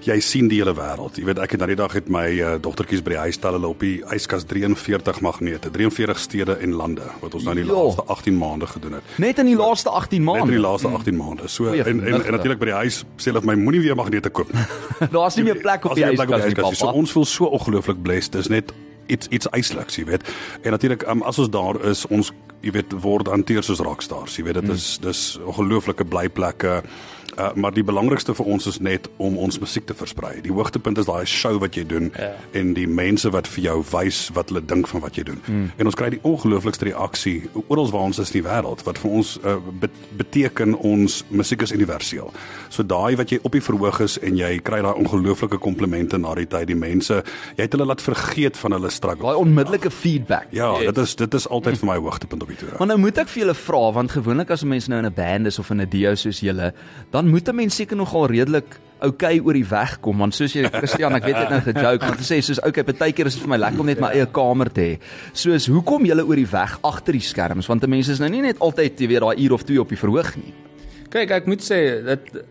Jy 0.09 0.17
sien 0.25 0.47
die 0.49 0.57
hele 0.63 0.73
wêreld. 0.73 1.19
Jy 1.21 1.27
weet 1.29 1.41
ek 1.45 1.53
het 1.53 1.61
nou 1.61 1.67
die 1.69 1.77
dag 1.77 1.93
het 1.93 2.07
my 2.13 2.23
uh, 2.41 2.55
dogtertjies 2.65 3.03
by 3.05 3.13
die 3.13 3.19
huis 3.27 3.37
stel 3.37 3.59
hulle 3.59 3.69
op 3.69 3.83
die 3.85 3.99
yskas 4.15 4.47
43 4.49 5.19
magnete, 5.27 5.69
43 5.75 6.21
stede 6.23 6.55
en 6.65 6.73
lande 6.79 7.05
wat 7.21 7.35
ons 7.37 7.45
nou 7.45 7.53
in 7.57 7.61
die 7.61 7.67
Jo. 7.69 7.83
laaste 7.91 8.07
18 8.15 8.39
maande 8.41 8.69
gedoen 8.71 8.97
het. 8.99 9.11
Net 9.21 9.43
in 9.43 9.51
die 9.51 9.57
laaste 9.59 9.93
18 9.93 10.09
Net 10.09 10.19
in 10.19 10.25
maande. 10.41 10.55
die 10.55 10.63
laaste 10.65 10.89
18 10.89 11.17
maande. 11.19 11.49
So 11.53 11.69
Goeie 11.69 11.85
en 11.85 12.01
en, 12.07 12.23
en 12.25 12.33
natuurlik 12.39 12.63
by 12.63 12.71
die 12.71 12.79
huis 12.81 13.03
sê 13.21 13.29
hulle 13.33 13.43
vir 13.45 13.51
my 13.53 13.59
moenie 13.61 13.83
weer 13.85 13.99
magnete 14.01 14.33
koop 14.33 14.53
nie. 14.55 14.65
Daar's 15.17 15.37
nie 15.37 15.45
meer 15.51 15.61
plek 15.61 15.85
op 15.85 15.95
die 15.99 16.07
yskas 16.09 16.47
nie. 16.49 16.75
So 16.81 16.95
ons 16.97 17.13
voel 17.13 17.29
so 17.29 17.51
ongelooflik 17.59 18.01
blessed. 18.03 18.33
Dis 18.39 18.49
net 18.49 18.73
iets 19.13 19.29
iets 19.29 19.49
ysliks, 19.57 20.01
jy 20.01 20.07
weet. 20.09 20.25
En 20.63 20.73
natuurlik 20.77 21.05
um, 21.09 21.23
as 21.29 21.39
ons 21.39 21.53
daar 21.53 21.77
is, 21.91 22.07
ons 22.09 22.33
jy 22.65 22.73
weet 22.75 22.97
word 23.05 23.29
hanteer 23.29 23.63
soos 23.63 23.81
rockstars. 23.85 24.41
Jy 24.41 24.49
weet 24.49 24.63
dit 24.63 24.73
is 24.75 24.89
dis 25.05 25.23
ongelooflike 25.45 26.05
blyplekke. 26.09 26.81
Uh, 26.81 27.17
maar 27.55 27.73
die 27.75 27.85
belangrikste 27.85 28.35
vir 28.35 28.47
ons 28.47 28.67
is 28.67 28.79
net 28.81 29.09
om 29.17 29.37
ons 29.39 29.59
musiek 29.59 29.87
te 29.87 29.95
versprei. 29.95 30.41
Die 30.43 30.53
hoogtepunt 30.53 30.99
is 30.99 31.07
daai 31.07 31.27
show 31.27 31.59
wat 31.61 31.75
jy 31.75 31.85
doen 31.87 32.13
Ja. 32.19 32.33
en 32.53 32.75
die 32.75 32.87
mense 32.89 33.31
wat 33.31 33.47
vir 33.47 33.63
jou 33.65 33.85
wys 33.93 34.31
wat 34.35 34.49
hulle 34.49 34.65
dink 34.65 34.87
van 34.89 35.01
wat 35.01 35.17
jy 35.17 35.23
doen. 35.23 35.41
Mm. 35.47 35.71
En 35.77 35.87
ons 35.87 35.95
kry 35.95 36.11
die 36.11 36.21
ongelooflikste 36.23 36.85
reaksie 36.85 37.49
oral 37.69 37.91
waar 37.91 38.03
ons 38.09 38.19
is 38.19 38.33
in 38.35 38.43
die 38.43 38.49
wêreld 38.51 38.83
wat 38.85 38.99
vir 38.99 39.11
ons 39.11 39.39
uh, 39.45 39.57
bet 39.81 39.91
beteken 40.17 40.75
ons 40.75 41.25
musiek 41.31 41.63
is 41.63 41.73
universeel. 41.73 42.33
So 42.69 42.83
daai 42.83 43.17
wat 43.17 43.31
jy 43.31 43.39
op 43.43 43.53
die 43.53 43.63
verhoog 43.63 44.01
is 44.01 44.19
en 44.19 44.37
jy 44.37 44.59
kry 44.61 44.83
daai 44.83 44.95
ongelooflike 44.99 45.59
komplimente 45.59 46.19
na 46.19 46.35
die 46.35 46.47
tyd 46.47 46.67
die 46.67 46.75
mense, 46.79 47.23
jy 47.57 47.63
het 47.63 47.73
hulle 47.73 47.87
laat 47.87 48.03
vergeet 48.03 48.57
van 48.57 48.73
hulle 48.73 48.91
struggle. 48.91 49.23
Daai 49.25 49.37
onmiddellike 49.45 49.91
feedback. 49.91 50.49
Ja, 50.53 50.73
dit 50.79 50.99
is 50.99 51.15
dit 51.15 51.35
is 51.35 51.49
altyd 51.49 51.79
vir 51.81 51.87
my 51.93 51.99
hoogtepunt 51.99 52.43
op 52.43 52.49
die 52.49 52.57
toer. 52.57 52.75
Maar 52.79 52.87
nou 52.93 52.99
moet 52.99 53.19
ek 53.19 53.29
vir 53.29 53.43
julle 53.45 53.55
vra 53.55 53.85
want 53.93 54.11
gewoonlik 54.11 54.51
as 54.51 54.63
'n 54.65 54.69
mens 54.69 54.89
nou 54.89 54.99
in 54.99 55.07
'n 55.07 55.15
band 55.15 55.47
is 55.47 55.59
of 55.59 55.71
in 55.71 55.81
'n 55.81 55.89
duo 55.89 56.15
soos 56.15 56.41
julle, 56.41 56.73
dan 57.11 57.28
moet 57.29 57.49
'n 57.49 57.55
mens 57.55 57.77
seker 57.77 57.97
nogal 57.97 58.27
redelik 58.27 58.81
okay 59.01 59.39
oor 59.39 59.55
die 59.55 59.67
weg 59.69 60.01
kom 60.01 60.19
want 60.19 60.35
soos 60.35 60.55
jy 60.55 60.69
Christian, 60.69 61.15
ek 61.15 61.25
weet 61.25 61.39
dit 61.39 61.51
nou 61.51 61.61
gejoke, 61.61 62.07
want 62.07 62.19
jy 62.19 62.27
sê 62.27 62.41
soos 62.43 62.61
okay, 62.67 62.83
partykeer 62.83 63.27
is 63.27 63.35
dit 63.35 63.43
vir 63.43 63.55
my 63.55 63.57
lekker 63.57 63.81
om 63.81 63.87
net 63.87 64.01
my 64.01 64.13
eie 64.15 64.27
kamer 64.27 64.71
te 64.71 64.81
hê. 64.81 64.99
Soos 65.33 65.69
hoekom 65.71 66.07
julle 66.09 66.25
oor 66.27 66.37
die 66.37 66.51
weg 66.51 66.79
agter 66.83 67.13
die 67.13 67.21
skerms 67.25 67.69
want 67.69 67.85
'n 67.85 67.91
mens 67.91 68.09
is 68.09 68.19
nou 68.21 68.29
nie 68.29 68.43
net 68.43 68.59
altyd 68.59 68.99
jy 69.01 69.09
weet 69.09 69.21
daai 69.21 69.45
uur 69.45 69.53
of 69.53 69.63
twee 69.63 69.81
op 69.81 69.89
die 69.89 69.97
verhoog 69.97 70.37
nie. 70.37 70.68
Kyk, 71.09 71.31
ek 71.39 71.47
moet 71.49 71.63
sê 71.65 71.79
dit 72.05 72.21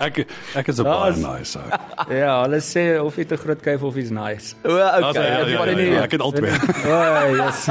Ek 0.00 0.20
ek 0.56 0.68
is 0.70 0.78
'n 0.80 0.84
Ja, 0.86 0.92
baie 0.94 1.16
nice. 1.18 1.58
ou. 1.58 1.66
ja, 2.22 2.42
hulle 2.44 2.60
sê 2.62 2.84
of 3.02 3.16
jy 3.18 3.24
te 3.26 3.36
groot 3.36 3.60
kuif 3.60 3.82
of 3.82 3.96
jy's 3.98 4.10
nice. 4.14 4.54
O, 4.64 4.76
Ja, 4.78 5.10
okay. 5.10 5.24
ja, 5.24 5.38
ja, 5.44 5.64
ja, 5.66 5.78
ja, 5.78 6.02
Ek 6.06 6.12
het 6.14 6.22
albei. 6.28 6.52
O, 6.86 7.34
yes. 7.34 7.66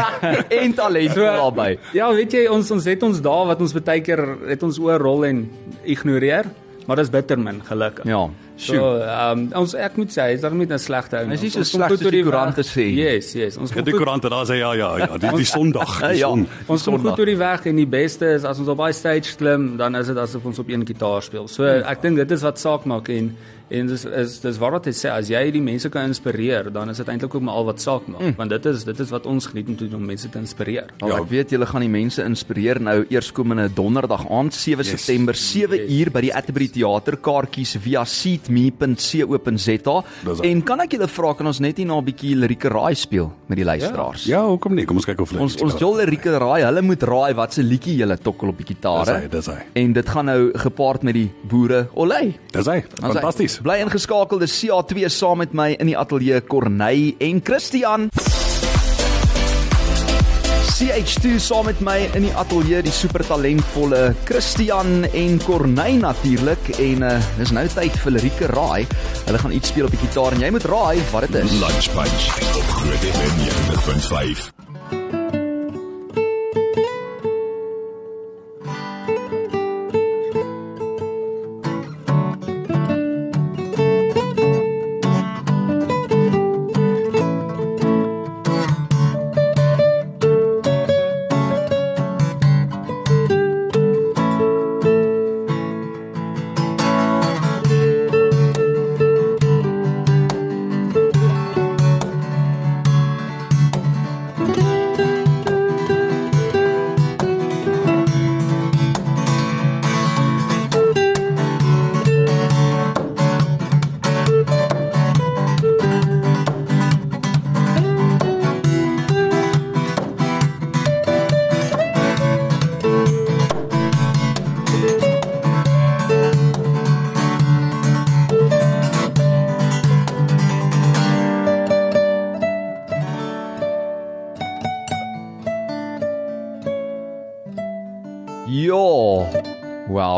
En 0.50 0.74
talent 0.74 1.16
daarbey. 1.16 1.80
Ja, 1.96 2.12
weet 2.14 2.32
jy, 2.36 2.48
ons 2.52 2.70
ons 2.72 2.86
het 2.86 3.04
ons 3.04 3.22
dae 3.24 3.46
wat 3.48 3.62
ons 3.62 3.74
baie 3.80 4.02
keer 4.02 4.22
het 4.50 4.64
ons 4.64 4.78
oor 4.80 5.00
rol 5.00 5.26
en 5.26 5.50
ignoreer, 5.86 6.46
maar 6.88 6.96
dis 6.98 7.10
bitter 7.10 7.40
min 7.40 7.62
gelukkig. 7.66 8.06
Ja. 8.06 8.30
So, 8.56 8.98
ehm 9.02 9.40
um, 9.40 9.48
ons 9.64 9.74
ek 9.74 9.96
moet 9.98 10.12
sê, 10.14 10.28
is 10.36 10.42
daar 10.42 10.54
nie 10.54 10.68
'n 10.68 10.78
slegte 10.80 11.18
ou. 11.18 11.26
Nie 11.28 11.38
so 11.38 11.46
Ons 11.46 11.54
kom 11.54 11.64
sleg 11.80 11.90
goed 11.90 12.00
soos 12.00 12.04
deur 12.04 12.12
die 12.12 12.24
koerante 12.24 12.62
weg. 12.62 12.66
sê. 12.66 12.86
Yes, 12.96 13.34
yes. 13.34 13.58
Ons 13.58 13.70
Ja, 13.70 13.76
kom 13.76 13.84
die 13.86 13.92
goed 13.94 14.02
koerante 14.02 14.30
daar 14.30 14.46
sê 14.46 14.56
ja 14.60 14.74
ja 14.74 14.98
ja, 14.98 15.18
die 15.18 15.30
die 15.38 15.46
Sondag, 15.46 16.00
die 16.12 16.18
Ja. 16.24 16.28
son. 16.28 16.48
Ons 16.68 16.84
kom 16.84 17.00
goed 17.00 17.16
deur 17.18 17.26
die 17.26 17.38
weg 17.38 17.66
en 17.66 17.76
die 17.76 17.86
beste 17.88 18.26
is 18.36 18.44
as 18.44 18.60
ons 18.60 18.68
op 18.68 18.78
daai 18.78 18.94
stage 18.94 19.36
klim, 19.38 19.78
dan 19.78 19.96
is 19.96 20.08
dit 20.08 20.18
asof 20.18 20.46
ons 20.46 20.60
op 20.60 20.70
een 20.70 20.86
gitaar 20.86 21.22
speel. 21.22 21.48
So 21.48 21.64
ek 21.66 22.02
dink 22.02 22.16
dit 22.18 22.32
is 22.32 22.42
wat 22.44 22.60
saak 22.60 22.86
maak 22.86 23.10
en 23.10 23.36
en 23.74 23.90
dis 23.90 24.06
is 24.06 24.40
dis 24.44 24.60
wat 24.62 24.72
wat 24.78 24.88
hy 24.90 24.94
sê 24.96 25.12
as 25.14 25.30
jy 25.32 25.44
die 25.56 25.62
mense 25.64 25.90
kan 25.94 26.10
inspireer, 26.10 26.70
dan 26.74 26.90
is 26.94 26.98
dit 27.02 27.10
eintlik 27.12 27.36
ook 27.36 27.44
maar 27.46 27.60
al 27.62 27.68
wat 27.72 27.82
saak 27.84 28.08
maak, 28.12 28.22
mm. 28.22 28.36
want 28.40 28.54
dit 28.54 28.66
is 28.72 28.84
dit 28.88 29.00
is 29.00 29.14
wat 29.14 29.26
ons 29.30 29.48
geniet 29.52 29.68
om 29.72 29.78
te 29.80 29.88
doen 29.88 30.00
om 30.02 30.06
mense 30.14 30.30
te 30.30 30.40
inspireer. 30.40 30.92
Ja, 31.02 31.18
ek 31.20 31.30
weet 31.32 31.54
julle 31.56 31.68
gaan 31.70 31.86
die 31.86 31.92
mense 31.92 32.24
inspireer 32.24 32.80
nou 32.84 32.98
eerskomende 33.10 33.70
donderdag 33.74 34.26
aand 34.30 34.54
7 34.54 34.84
yes. 34.84 34.94
September 34.96 35.36
7 35.36 35.72
Yes. 35.74 35.90
uur 35.90 36.12
by 36.14 36.22
die 36.22 36.34
Atterbury 36.36 36.68
Theater 36.70 37.18
kaartjies 37.18 37.78
via 37.82 38.04
seatme.co.za 38.06 39.96
Dis 40.24 40.44
en 40.50 40.62
kan 40.66 40.84
ek 40.84 40.98
julle 40.98 41.08
vra 41.10 41.34
kan 41.38 41.48
ons 41.50 41.60
net 41.64 41.78
hier 41.78 41.88
na 41.88 41.98
'n 41.98 42.06
bietjie 42.06 42.36
lirieke 42.36 42.70
raai 42.70 42.96
speel 42.96 43.32
met 43.48 43.58
die 43.58 43.66
luisteraars? 43.66 44.26
Ja, 44.26 44.44
hoekom 44.46 44.76
nie? 44.76 44.86
Kom 44.86 44.98
ons 44.98 45.06
kyk 45.06 45.22
of 45.22 45.32
hulle 45.32 45.42
Ons 45.42 45.58
ons 45.62 45.80
jol 45.80 45.98
lirieke 45.98 46.32
raai, 46.38 46.64
hulle 46.64 46.82
moet 46.82 47.04
raai 47.04 47.34
wat 47.34 47.54
se 47.54 47.64
liedjie 47.64 47.98
julle 47.98 48.18
tokkel 48.18 48.50
op 48.50 48.58
die 48.58 48.66
Dis 48.66 48.76
gitaar. 48.76 49.22
hy, 49.22 49.28
dis 49.28 49.48
hy. 49.48 49.60
En 49.76 49.94
dit 49.94 50.10
gaan 50.10 50.26
nou 50.26 50.52
gepaard 50.54 51.04
met 51.04 51.14
die 51.14 51.30
boere 51.50 51.88
Olay. 51.94 52.34
Dis 52.52 52.68
hy. 52.68 52.84
Fantasties. 53.00 53.60
Bly 53.64 53.78
ingeskakel, 53.80 54.42
dis 54.42 54.58
CA2 54.60 55.08
saam 55.08 55.40
met 55.40 55.54
my 55.56 55.70
in 55.80 55.88
die 55.88 55.96
ateljee 55.96 56.42
Corneil 56.52 57.14
en 57.24 57.38
Christian. 57.48 58.10
CH2 60.74 61.38
saam 61.40 61.70
met 61.70 61.80
my 61.80 61.96
in 62.18 62.26
die 62.26 62.34
ateljee 62.36 62.82
die 62.84 62.92
super 62.92 63.24
talentvolle 63.24 64.02
Christian 64.28 65.06
en 65.08 65.40
Corneil 65.46 66.02
natuurlik 66.04 66.74
en 66.76 67.08
uh, 67.08 67.14
dis 67.38 67.54
nou 67.56 67.64
tyd 67.72 67.96
vir 68.04 68.16
lirieke 68.18 68.52
raai. 68.52 68.84
Hulle 69.30 69.44
gaan 69.46 69.56
iets 69.56 69.72
speel 69.72 69.88
op 69.88 69.96
die 69.96 70.02
gitaar 70.04 70.36
en 70.36 70.44
jy 70.44 70.52
moet 70.58 70.68
raai 70.68 71.00
wat 71.14 71.30
dit 71.30 71.40
is. 71.46 71.56
Lunch 71.64 71.90
Punch 71.96 72.28
op 72.52 72.76
Groot 72.82 73.10
FM 73.14 73.42
90.5. 73.48 74.63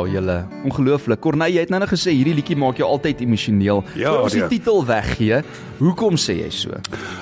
Wow, 0.05 0.13
julle. 0.13 0.44
Ongelooflik. 0.65 1.21
Corneil, 1.23 1.53
jy 1.53 1.65
het 1.65 1.73
nou 1.73 1.79
net 1.83 1.91
gesê 1.91 2.13
hierdie 2.15 2.35
liedjie 2.37 2.57
maak 2.59 2.79
jou 2.81 2.87
altyd 2.89 3.21
emosioneel. 3.25 3.83
Ja, 3.95 4.11
Voor 4.11 4.27
ons 4.27 4.37
die 4.37 4.43
nee. 4.43 4.53
titel 4.57 4.85
weggee. 4.87 5.41
Hoekom 5.79 6.15
sê 6.19 6.37
jy 6.39 6.51
so? 6.55 6.77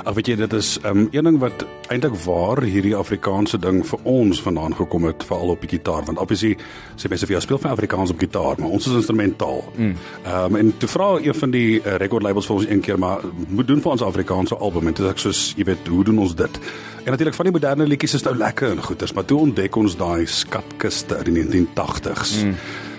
Ag 0.05 0.13
weet 0.17 0.33
jy 0.33 0.35
dit 0.43 0.53
is 0.53 0.75
um, 0.85 1.07
een 1.11 1.25
ding 1.25 1.39
wat 1.41 1.65
eintlik 1.91 2.15
waar 2.25 2.61
hierdie 2.65 2.93
Afrikaanse 2.95 3.57
ding 3.61 3.81
vir 3.87 4.05
ons 4.09 4.41
vandaan 4.41 4.75
gekom 4.77 5.07
het 5.09 5.25
veral 5.25 5.55
op 5.55 5.65
die 5.65 5.71
gitaar 5.73 6.05
want 6.07 6.21
obviously 6.21 6.53
sê 6.95 7.09
mense 7.11 7.27
vir 7.27 7.37
jou 7.37 7.41
speel 7.47 7.61
van 7.65 7.73
Afrikaans 7.73 8.13
op 8.13 8.21
gitaar 8.21 8.61
maar 8.61 8.75
ons 8.77 8.87
is 8.87 8.99
instrumentaal. 9.01 9.63
Ehm 9.79 9.97
um, 10.33 10.59
en 10.61 10.71
toe 10.77 10.89
vra 10.89 11.09
een 11.23 11.35
van 11.35 11.51
die 11.51 11.81
uh, 11.81 11.97
record 12.03 12.23
labels 12.23 12.47
vir 12.49 12.55
ons 12.59 12.69
een 12.69 12.85
keer 12.85 12.99
maar 12.99 13.25
moet 13.47 13.67
doen 13.67 13.81
vir 13.81 13.91
ons 13.91 14.05
Afrikaanse 14.05 14.55
album 14.55 14.87
en 14.87 14.97
toe 14.97 15.07
sê 15.07 15.15
ek 15.15 15.23
soos 15.25 15.43
jy 15.57 15.67
weet 15.71 15.89
hoe 15.89 16.03
doen 16.03 16.23
ons 16.23 16.35
dit? 16.35 16.61
En 17.03 17.11
natuurlik 17.11 17.35
van 17.35 17.49
die 17.49 17.55
moderne 17.57 17.87
liedjies 17.87 18.13
is 18.21 18.23
nou 18.23 18.35
lekker 18.37 18.71
en 18.71 18.83
goeters 18.83 19.13
maar 19.13 19.25
toe 19.25 19.41
ontdek 19.47 19.75
ons 19.75 19.97
daai 19.97 20.25
skatkiste 20.29 21.17
uit 21.19 21.25
die 21.31 21.37
1980s. 21.41 22.37
Mm. 22.43 22.57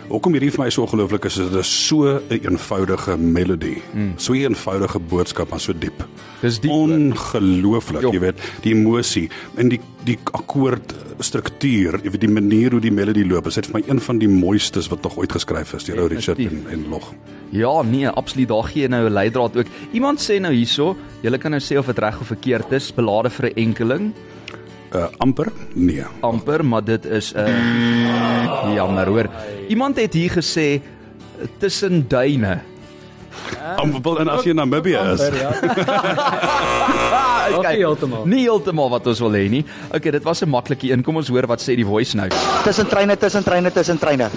Hoekom 0.09 0.35
hierdie 0.37 0.51
vir 0.53 0.65
my 0.65 0.71
so 0.73 0.85
ongelooflik 0.85 1.25
is, 1.31 1.39
is 1.41 1.49
dit 1.49 1.61
is 1.61 1.71
so 1.87 2.19
'n 2.19 2.41
eenvoudige 2.45 3.17
melodie. 3.17 3.83
Mm. 3.95 4.13
So 4.17 4.33
'n 4.35 4.53
eenvoudige 4.53 4.99
boodskap 4.99 5.51
maar 5.51 5.61
so 5.61 5.73
diep. 5.73 6.05
Dis 6.41 6.61
diep, 6.61 6.71
ongelooflik, 6.71 8.13
jy 8.13 8.21
weet, 8.21 8.39
die 8.63 8.75
emosie 8.75 9.31
en 9.57 9.69
die 9.69 9.81
die 10.05 10.19
akkoord 10.33 10.95
struktuur, 11.19 12.01
jy 12.05 12.11
weet 12.11 12.21
die 12.21 12.29
manier 12.29 12.71
hoe 12.71 12.81
die 12.81 12.93
melodie 12.93 13.25
loop, 13.25 13.47
is 13.47 13.55
dit 13.55 13.67
vir 13.67 13.81
my 13.81 13.83
een 13.89 14.01
van 14.01 14.19
die 14.19 14.29
mooistes 14.29 14.89
wat 14.89 15.03
nog 15.03 15.17
ooit 15.17 15.33
geskryf 15.33 15.73
is 15.75 15.85
deur 15.85 16.03
ou 16.03 16.09
Richard 16.09 16.39
en, 16.39 16.67
en 16.71 16.89
Log. 16.91 17.15
Ja, 17.51 17.83
nee, 17.83 18.09
absoluut. 18.09 18.49
Daar 18.49 18.65
gee 18.65 18.89
nou 18.89 19.09
'n 19.09 19.13
leidraad 19.13 19.57
ook. 19.57 19.67
Iemand 19.93 20.21
sê 20.21 20.41
nou 20.41 20.53
hierso, 20.53 20.97
jy 21.23 21.39
kan 21.39 21.51
nou 21.51 21.61
sê 21.61 21.79
of 21.79 21.87
dit 21.87 21.99
reg 21.99 22.21
of 22.21 22.27
verkeerd 22.27 22.73
is, 22.73 22.93
belade 22.93 23.31
vir 23.31 23.47
'n 23.47 23.55
enkeling, 23.57 24.13
Uh 24.95 25.07
amper? 25.19 25.49
Nee. 25.75 26.05
amper, 26.21 26.65
maar 26.65 26.85
dit 26.85 27.05
is 27.05 27.33
'n 27.35 27.39
uh, 27.39 28.75
jammer 28.75 29.07
hoor. 29.07 29.27
Iemand 29.69 29.97
het 29.97 30.13
hier 30.13 30.31
gesê 30.31 30.81
tussen 31.59 32.05
duine. 32.09 32.61
Amper 33.77 34.21
en 34.21 34.29
as 34.29 34.45
jy 34.45 34.51
in 34.51 34.57
Namibië 34.57 34.99
is. 35.15 35.21
Ja. 35.41 35.51
Ah, 37.45 37.61
nie 37.61 37.77
heeltemal. 37.77 38.23
Nie 38.27 38.41
heeltemal 38.47 38.89
wat 38.89 39.07
ons 39.07 39.19
wil 39.21 39.35
hê 39.37 39.43
nie. 39.53 39.65
Okay, 39.93 40.11
dit 40.11 40.23
was 40.25 40.41
'n 40.43 40.49
maklike 40.49 40.91
een. 40.91 41.03
Kom 41.03 41.17
ons 41.17 41.29
hoor 41.29 41.47
wat 41.47 41.61
sê 41.61 41.77
die 41.77 41.85
voice 41.85 42.17
nou. 42.17 42.29
Tussen 42.65 42.89
treine, 42.89 43.17
tussen 43.17 43.45
treine, 43.45 43.71
tussen 43.73 43.99
treine. 43.99 44.31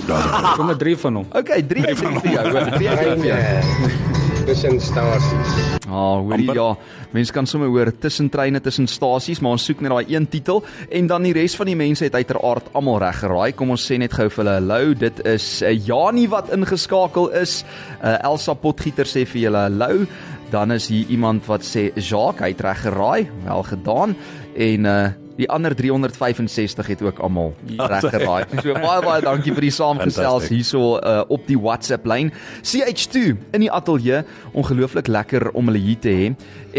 Kom 0.56 0.70
'n 0.72 0.78
3 0.78 0.98
van 0.98 1.16
hom. 1.16 1.26
Okay, 1.32 1.64
3 1.64 1.86
uit 1.86 1.98
3 1.98 2.20
vir 2.20 2.32
jou. 2.32 2.50
hoor. 2.52 2.72
3 2.72 2.90
uit 2.90 3.00
3 3.00 3.16
vir 3.16 3.26
jou. 3.26 4.17
Tussen 4.48 4.80
stasies. 4.80 5.56
Ah, 5.90 6.22
hoorie 6.24 6.48
Amper. 6.48 6.56
ja. 6.56 6.68
Mense 7.12 7.34
kan 7.36 7.48
sommer 7.48 7.68
hoor 7.68 7.92
tussen 8.00 8.30
treine, 8.32 8.62
tussen 8.64 8.88
stasies, 8.88 9.42
maar 9.44 9.58
ons 9.58 9.66
soek 9.68 9.82
net 9.84 9.92
daai 9.92 10.14
een 10.14 10.28
titel 10.32 10.62
en 10.88 11.10
dan 11.12 11.28
die 11.28 11.34
res 11.36 11.58
van 11.60 11.68
die 11.68 11.76
mense 11.76 12.08
het 12.08 12.16
uiteraard 12.16 12.70
almal 12.78 13.02
reg 13.04 13.20
geraai. 13.26 13.52
Kom 13.60 13.76
ons 13.76 13.84
sê 13.84 14.00
net 14.00 14.16
gou 14.16 14.30
vir 14.30 14.44
hulle 14.44 14.56
hallo. 14.56 14.96
Dit 14.96 15.20
is 15.28 15.50
uh, 15.68 15.74
Janie 15.76 16.30
wat 16.32 16.54
ingeskakel 16.56 17.28
is. 17.36 17.60
Uh, 18.00 18.16
Elsa 18.30 18.56
Potgieter 18.56 19.10
sê 19.10 19.26
vir 19.28 19.48
julle 19.50 19.68
hallo. 19.68 20.08
Dan 20.52 20.72
is 20.72 20.88
hier 20.88 21.12
iemand 21.12 21.44
wat 21.52 21.68
sê 21.68 21.90
Jacques, 21.96 22.46
hy 22.46 22.54
het 22.56 22.64
reg 22.64 22.84
geraai. 22.88 23.28
Wel 23.44 23.72
gedaan. 23.76 24.20
En 24.56 24.94
uh 24.96 25.08
die 25.38 25.50
ander 25.54 25.76
365 25.78 26.88
het 26.94 27.02
ook 27.06 27.20
almal 27.20 27.54
reg 27.78 28.08
geraai. 28.10 28.46
So 28.64 28.74
baie 28.74 29.02
baie 29.06 29.22
dankie 29.26 29.54
vir 29.54 29.68
die 29.68 29.74
saamgesels 29.74 30.50
hierso 30.54 30.98
uh, 30.98 31.22
op 31.34 31.46
die 31.50 31.60
WhatsApp 31.60 32.08
lyn. 32.10 32.32
CH2 32.66 33.36
in 33.54 33.66
die 33.66 33.72
ateljee, 33.72 34.24
ongelooflik 34.58 35.08
lekker 35.08 35.52
om 35.54 35.70
hulle 35.70 35.84
hier 35.84 36.02
te 36.02 36.16
hê. 36.16 36.34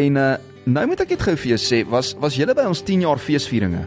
En 0.07 0.19
uh, 0.19 0.35
nou 0.67 0.85
moet 0.91 1.07
ek 1.07 1.17
net 1.17 1.25
gou 1.29 1.37
vir 1.39 1.55
jou 1.55 1.63
sê, 1.63 1.85
was 1.89 2.15
was 2.21 2.39
julle 2.39 2.57
by 2.59 2.67
ons 2.69 2.83
10 2.85 3.07
jaar 3.07 3.23
feesvieringe? 3.23 3.87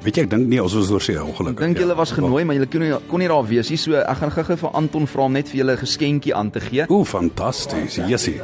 Weet 0.00 0.16
jy 0.16 0.22
ek 0.24 0.30
dink 0.32 0.46
nie 0.48 0.60
ons 0.62 0.72
was 0.78 0.90
oor 0.94 1.02
see 1.04 1.18
ongelukkig. 1.20 1.60
dink 1.60 1.80
julle 1.82 1.96
was 1.98 2.14
genooi, 2.16 2.44
maar 2.48 2.56
julle 2.56 2.68
kon 2.72 2.84
nie 2.86 2.94
kon 3.10 3.20
nie 3.20 3.28
daar 3.28 3.44
wees 3.48 3.68
nie. 3.68 3.76
So 3.80 3.98
ek 4.00 4.22
gaan 4.22 4.32
gou-gou 4.32 4.56
vir 4.62 4.76
Anton 4.80 5.08
vra 5.10 5.26
om 5.28 5.36
net 5.36 5.52
vir 5.52 5.60
julle 5.60 5.76
'n 5.76 5.84
geskenkie 5.84 6.34
aan 6.34 6.50
te 6.50 6.60
gee. 6.60 6.86
Ooh, 6.88 7.04
fantasties. 7.04 8.00
Jessie. 8.08 8.40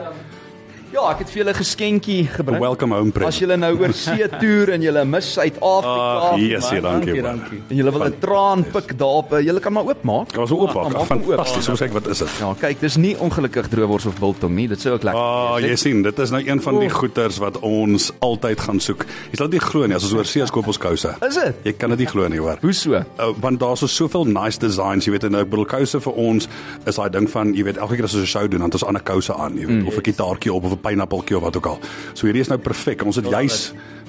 Ja, 0.96 1.10
ek 1.12 1.18
het 1.20 1.28
vir 1.28 1.42
julle 1.42 1.52
'n 1.52 1.58
geskenkie 1.60 2.22
gebring. 2.26 2.58
Welcome 2.60 2.94
home 2.94 3.08
As 3.08 3.12
present. 3.12 3.40
julle 3.42 3.56
nou 3.58 3.76
oor 3.80 3.92
see 3.92 4.28
toer 4.40 4.70
en 4.72 4.80
julle 4.80 5.04
mis 5.04 5.26
Suid-Afrika 5.32 6.30
Ag, 6.32 6.38
Jessie, 6.38 6.80
dankie. 6.80 7.20
man. 7.22 7.36
dankie. 7.36 7.60
en 7.68 7.76
julle 7.76 7.90
wil 7.92 8.04
'n 8.06 8.14
traan 8.18 8.64
pik 8.64 8.96
daarop, 8.96 9.32
uh, 9.32 9.40
julle 9.44 9.60
kan 9.60 9.72
maar 9.72 9.84
oopmaak. 9.84 10.36
Ons 10.38 10.50
oop 10.52 10.72
Maak 10.74 10.92
maak. 10.92 11.08
hom 11.08 11.18
oop. 11.18 11.26
Fantasties. 11.36 11.68
Ons 11.68 11.80
kyk 11.80 11.92
wat 11.92 12.06
is 12.06 12.18
dit? 12.18 12.28
Ja, 12.40 12.54
kyk, 12.58 12.80
dis 12.80 12.96
nie 12.96 13.14
ongelukkig 13.18 13.68
droewors 13.68 14.06
of 14.06 14.18
biltong 14.18 14.54
nie. 14.54 14.68
Dit 14.68 14.80
sou 14.80 14.94
ook 14.94 15.02
lekker 15.02 15.20
Ah, 15.20 15.54
wees, 15.56 15.62
hè? 15.64 15.68
jy 15.68 15.76
sien, 15.76 16.02
dit 16.02 16.18
is 16.18 16.30
nou 16.30 16.42
een 16.48 16.62
van 16.62 16.78
die 16.80 16.88
goeters 16.90 17.38
wat 17.38 17.58
ons 17.60 18.12
altyd 18.20 18.60
gaan 18.60 18.80
soek. 18.80 19.04
Jy 19.30 19.36
sal 19.36 19.48
dit 19.50 19.60
nie 19.60 19.68
glo 19.68 19.86
nie 19.86 19.94
as 19.96 20.04
ons 20.04 20.14
oor 20.14 20.24
see 20.24 20.40
is 20.42 20.50
koop 20.50 20.66
ons 20.66 20.78
kouse. 20.78 21.14
Is 21.28 21.34
dit? 21.34 21.54
Jy 21.64 21.72
kan 21.72 21.90
dit 21.90 21.98
nie 21.98 22.06
glo 22.08 22.26
nie, 22.28 22.38
hoor. 22.38 22.56
Hoe 22.62 22.72
so? 22.72 22.92
Uh, 22.94 23.02
want 23.40 23.60
daar's 23.60 23.80
so 23.80 23.86
soveel 23.86 24.24
nice 24.24 24.58
designs, 24.58 25.04
jy 25.04 25.10
weet 25.12 25.24
en 25.24 25.34
ek 25.34 25.50
bedoel 25.50 25.66
kouse 25.66 26.00
vir 26.00 26.12
ons 26.14 26.48
is 26.86 26.96
daai 26.96 27.10
ding 27.10 27.28
van 27.30 27.52
jy 27.54 27.64
weet 27.64 27.76
elke 27.76 27.96
keer 27.96 28.04
as 28.04 28.14
ons 28.14 28.22
'n 28.22 28.26
show 28.26 28.48
doen 28.48 28.60
dan 28.60 28.70
het 28.70 28.74
ons 28.74 28.84
ander 28.84 29.02
kouse 29.02 29.34
aan, 29.34 29.52
jy 29.58 29.66
weet, 29.66 29.82
mm, 29.82 29.88
of 29.88 29.96
'n 29.98 30.02
gitaartjie 30.02 30.52
op 30.54 30.64
of 30.64 30.72
'n 30.72 30.78
pineappeltjie 30.86 31.36
of 31.36 31.42
wat 31.42 31.56
ook 31.60 31.66
al. 31.74 31.78
So 32.14 32.26
hierdie 32.30 32.42
is 32.46 32.48
nou 32.54 32.58
perfek. 32.62 33.04
Ons 33.04 33.16
het 33.20 33.28
juis 33.28 33.60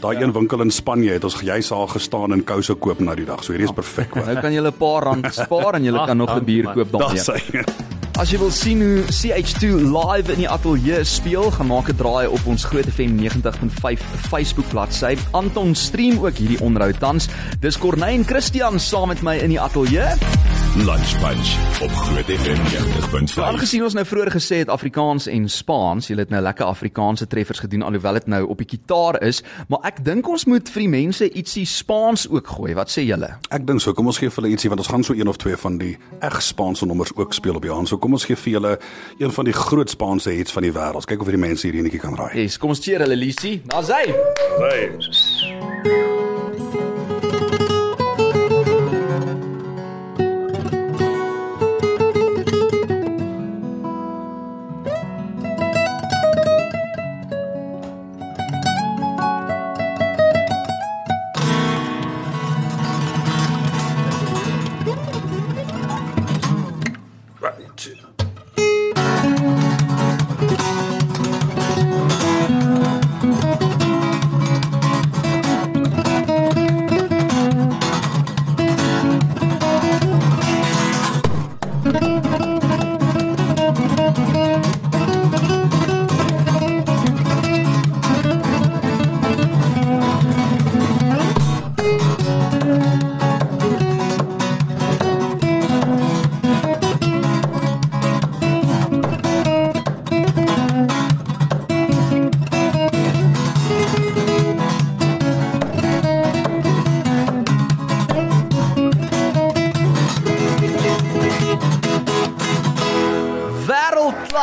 daai 0.01 0.15
een 0.21 0.31
winkel 0.33 0.61
in 0.61 0.71
Spanje 0.71 1.11
het 1.17 1.23
ons 1.25 1.39
juis 1.41 1.69
daar 1.73 1.87
gestaan 1.89 2.31
en 2.35 2.43
kouse 2.45 2.75
koop 2.77 2.99
na 3.01 3.15
die 3.17 3.25
dag. 3.25 3.43
So 3.43 3.51
hierdie 3.55 3.67
is 3.69 3.73
perfek, 3.73 4.13
hoor. 4.15 4.25
Nou 4.29 4.39
kan 4.41 4.53
jy 4.53 4.61
'n 4.61 4.73
paar 4.77 5.03
rand 5.09 5.33
spaar 5.33 5.75
en 5.81 5.83
jy 5.83 5.91
kan 6.05 6.17
nog 6.17 6.29
'n 6.37 6.45
bier 6.45 6.69
koop 6.73 6.91
Daar 6.91 7.01
daarmee. 7.01 7.23
sê 7.23 7.33
hy. 7.33 7.96
As 8.17 8.31
jy 8.33 8.39
wil 8.41 8.49
sien 8.49 8.79
hoe 8.81 9.03
CH2 9.13 9.75
live 9.93 10.33
in 10.33 10.39
die 10.41 10.47
ateljee 10.49 11.03
speel, 11.05 11.51
gaan 11.53 11.69
maak 11.69 11.89
'n 11.93 11.99
draai 11.99 12.25
op 12.25 12.41
ons 12.49 12.65
Groot 12.65 12.89
FM 12.89 13.13
90.5 13.13 14.01
Facebook 14.29 14.67
bladsy. 14.73 15.13
Anton 15.31 15.75
stream 15.75 16.25
ook 16.25 16.33
hierdie 16.33 16.59
onderhoud 16.59 16.99
tans. 16.99 17.27
Dis 17.59 17.77
Corneille 17.77 18.17
en 18.17 18.25
Christian 18.25 18.79
saam 18.79 19.07
met 19.07 19.21
my 19.21 19.37
in 19.37 19.49
die 19.49 19.61
ateljee. 19.61 20.17
Lunch 20.77 21.19
Punch 21.19 21.57
op 21.81 21.89
Groot 21.89 22.25
FM 22.25 22.59
90.5. 23.33 23.43
Aangesien 23.43 23.83
ons 23.83 23.93
nou 23.93 24.05
vroeër 24.05 24.29
gesê 24.31 24.59
het 24.61 24.69
Afrikaans 24.69 25.25
en 25.27 25.47
Spaans, 25.49 26.07
jy 26.07 26.17
het 26.19 26.29
nou 26.29 26.41
lekker 26.41 26.65
Afrikaanse 26.65 27.27
treffers 27.27 27.59
gedoen 27.59 27.81
alhoewel 27.81 28.13
dit 28.13 28.27
nou 28.27 28.43
op 28.47 28.57
die 28.61 28.67
kitaar 28.67 29.17
is, 29.25 29.41
maar 29.67 29.79
ek 29.89 30.03
dink 30.05 30.27
ons 30.29 30.45
moet 30.45 30.69
vir 30.69 30.81
die 30.81 30.89
mense 30.89 31.29
ietsie 31.33 31.65
Spaans 31.65 32.27
ook 32.29 32.47
gooi. 32.47 32.75
Wat 32.77 32.93
sê 32.93 33.07
julle? 33.07 33.31
Ek 33.49 33.65
dink 33.65 33.81
so, 33.81 33.93
kom 33.97 34.05
ons 34.05 34.19
gee 34.21 34.29
vir 34.29 34.43
hulle 34.43 34.53
ietsie 34.53 34.69
want 34.69 34.83
ons 34.85 34.91
gaan 34.91 35.03
so 35.03 35.17
een 35.17 35.27
of 35.27 35.37
twee 35.41 35.57
van 35.57 35.79
die 35.81 35.97
reg 36.21 36.41
Spaanse 36.45 36.85
nommers 36.85 37.15
ook 37.15 37.33
speel 37.33 37.57
op 37.57 37.65
die 37.65 37.73
hand. 37.73 37.89
So 37.89 37.97
kom 38.07 38.15
ons 38.17 38.27
gee 38.27 38.39
vir 38.39 38.53
julle 38.57 38.73
een 39.19 39.33
van 39.35 39.49
die 39.49 39.55
groot 39.55 39.91
Spaanse 39.91 40.31
hits 40.31 40.55
van 40.55 40.67
die 40.67 40.73
wêreld. 40.75 41.09
Kyk 41.09 41.25
of 41.25 41.33
die 41.33 41.43
mense 41.47 41.67
hierdie 41.67 41.83
enetjie 41.83 42.03
kan 42.03 42.15
raai. 42.15 42.31
Yes, 42.39 42.59
kom 42.61 42.71
ons 42.75 42.83
cheer 42.83 43.03
hulle 43.03 43.19
Lisie. 43.19 43.59
Daar's 43.67 43.91
hy. 43.91 44.05
Hey. 44.63 46.16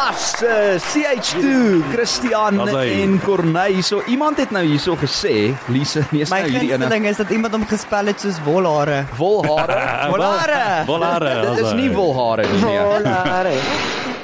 Wêreldklasse 0.05 0.77
CH2 0.85 1.93
Christian 1.93 2.59
en 2.69 3.21
Corneille. 3.25 3.83
So 3.83 4.03
iemand 4.07 4.37
het 4.37 4.51
nou 4.53 4.61
hierso 4.65 4.97
gesê, 5.01 5.55
Lise, 5.73 6.03
nee, 6.11 6.21
is 6.27 6.33
My 6.33 6.43
nou 6.43 6.51
hierdie 6.51 6.69
ene. 6.69 6.77
gunsteling 6.77 7.07
is 7.09 7.21
dat 7.23 7.31
iemand 7.33 7.55
hom 7.57 7.65
gespel 7.67 8.11
het 8.13 8.21
soos 8.21 8.37
wolhare. 8.45 9.05
Wolhare. 9.17 9.79
Wolhare. 10.13 10.85
Volare. 10.85 11.33
Dit 11.47 11.63
is 11.65 11.73
nie 11.79 11.89
wolhare 11.95 12.45
nie. 12.51 12.61
Nee. 12.61 12.83
Volare. 12.85 13.55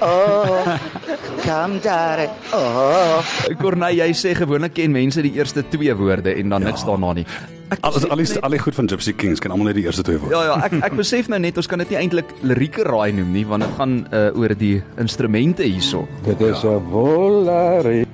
Oh, 0.01 0.69
come 1.47 1.81
daar. 1.81 2.27
Oh. 2.53 3.25
Corneille, 3.61 4.05
jy 4.05 4.13
sê 4.17 4.35
gewoonlik 4.37 4.77
ken 4.77 4.93
mense 4.93 5.25
die 5.25 5.33
eerste 5.41 5.65
twee 5.73 5.97
woorde 5.97 6.37
en 6.37 6.53
dan 6.53 6.69
niks 6.69 6.85
daarna 6.85 7.15
nie. 7.23 7.27
Ek 7.71 7.79
Alles 7.83 7.95
besef 8.03 8.11
al 8.11 8.17
die 8.17 8.27
net- 8.27 8.43
al 8.43 8.51
die 8.51 8.59
goed 8.59 8.75
van 8.75 8.89
Gypsy 8.89 9.13
Kings 9.13 9.39
kan 9.41 9.51
almal 9.51 9.67
net 9.67 9.75
die 9.77 9.85
eerste 9.85 10.03
twee 10.03 10.19
woorde. 10.19 10.35
Ja 10.35 10.43
ja, 10.45 10.65
ek 10.65 10.73
ek 10.85 10.97
besef 10.97 11.29
nou 11.29 11.39
net 11.39 11.57
ons 11.57 11.67
kan 11.67 11.79
dit 11.79 11.91
nie 11.91 11.99
eintlik 11.99 12.27
lirieke 12.43 12.83
raai 12.83 13.13
noem 13.13 13.33
nie 13.33 13.45
want 13.47 13.63
dit 13.63 13.73
gaan 13.79 14.07
uh, 14.13 14.31
oor 14.35 14.55
die 14.59 14.83
instrumente 14.99 15.63
hierso. 15.63 16.07
Dit 16.25 16.41
is 16.41 16.65
'n 16.65 16.81
volare. 16.91 18.05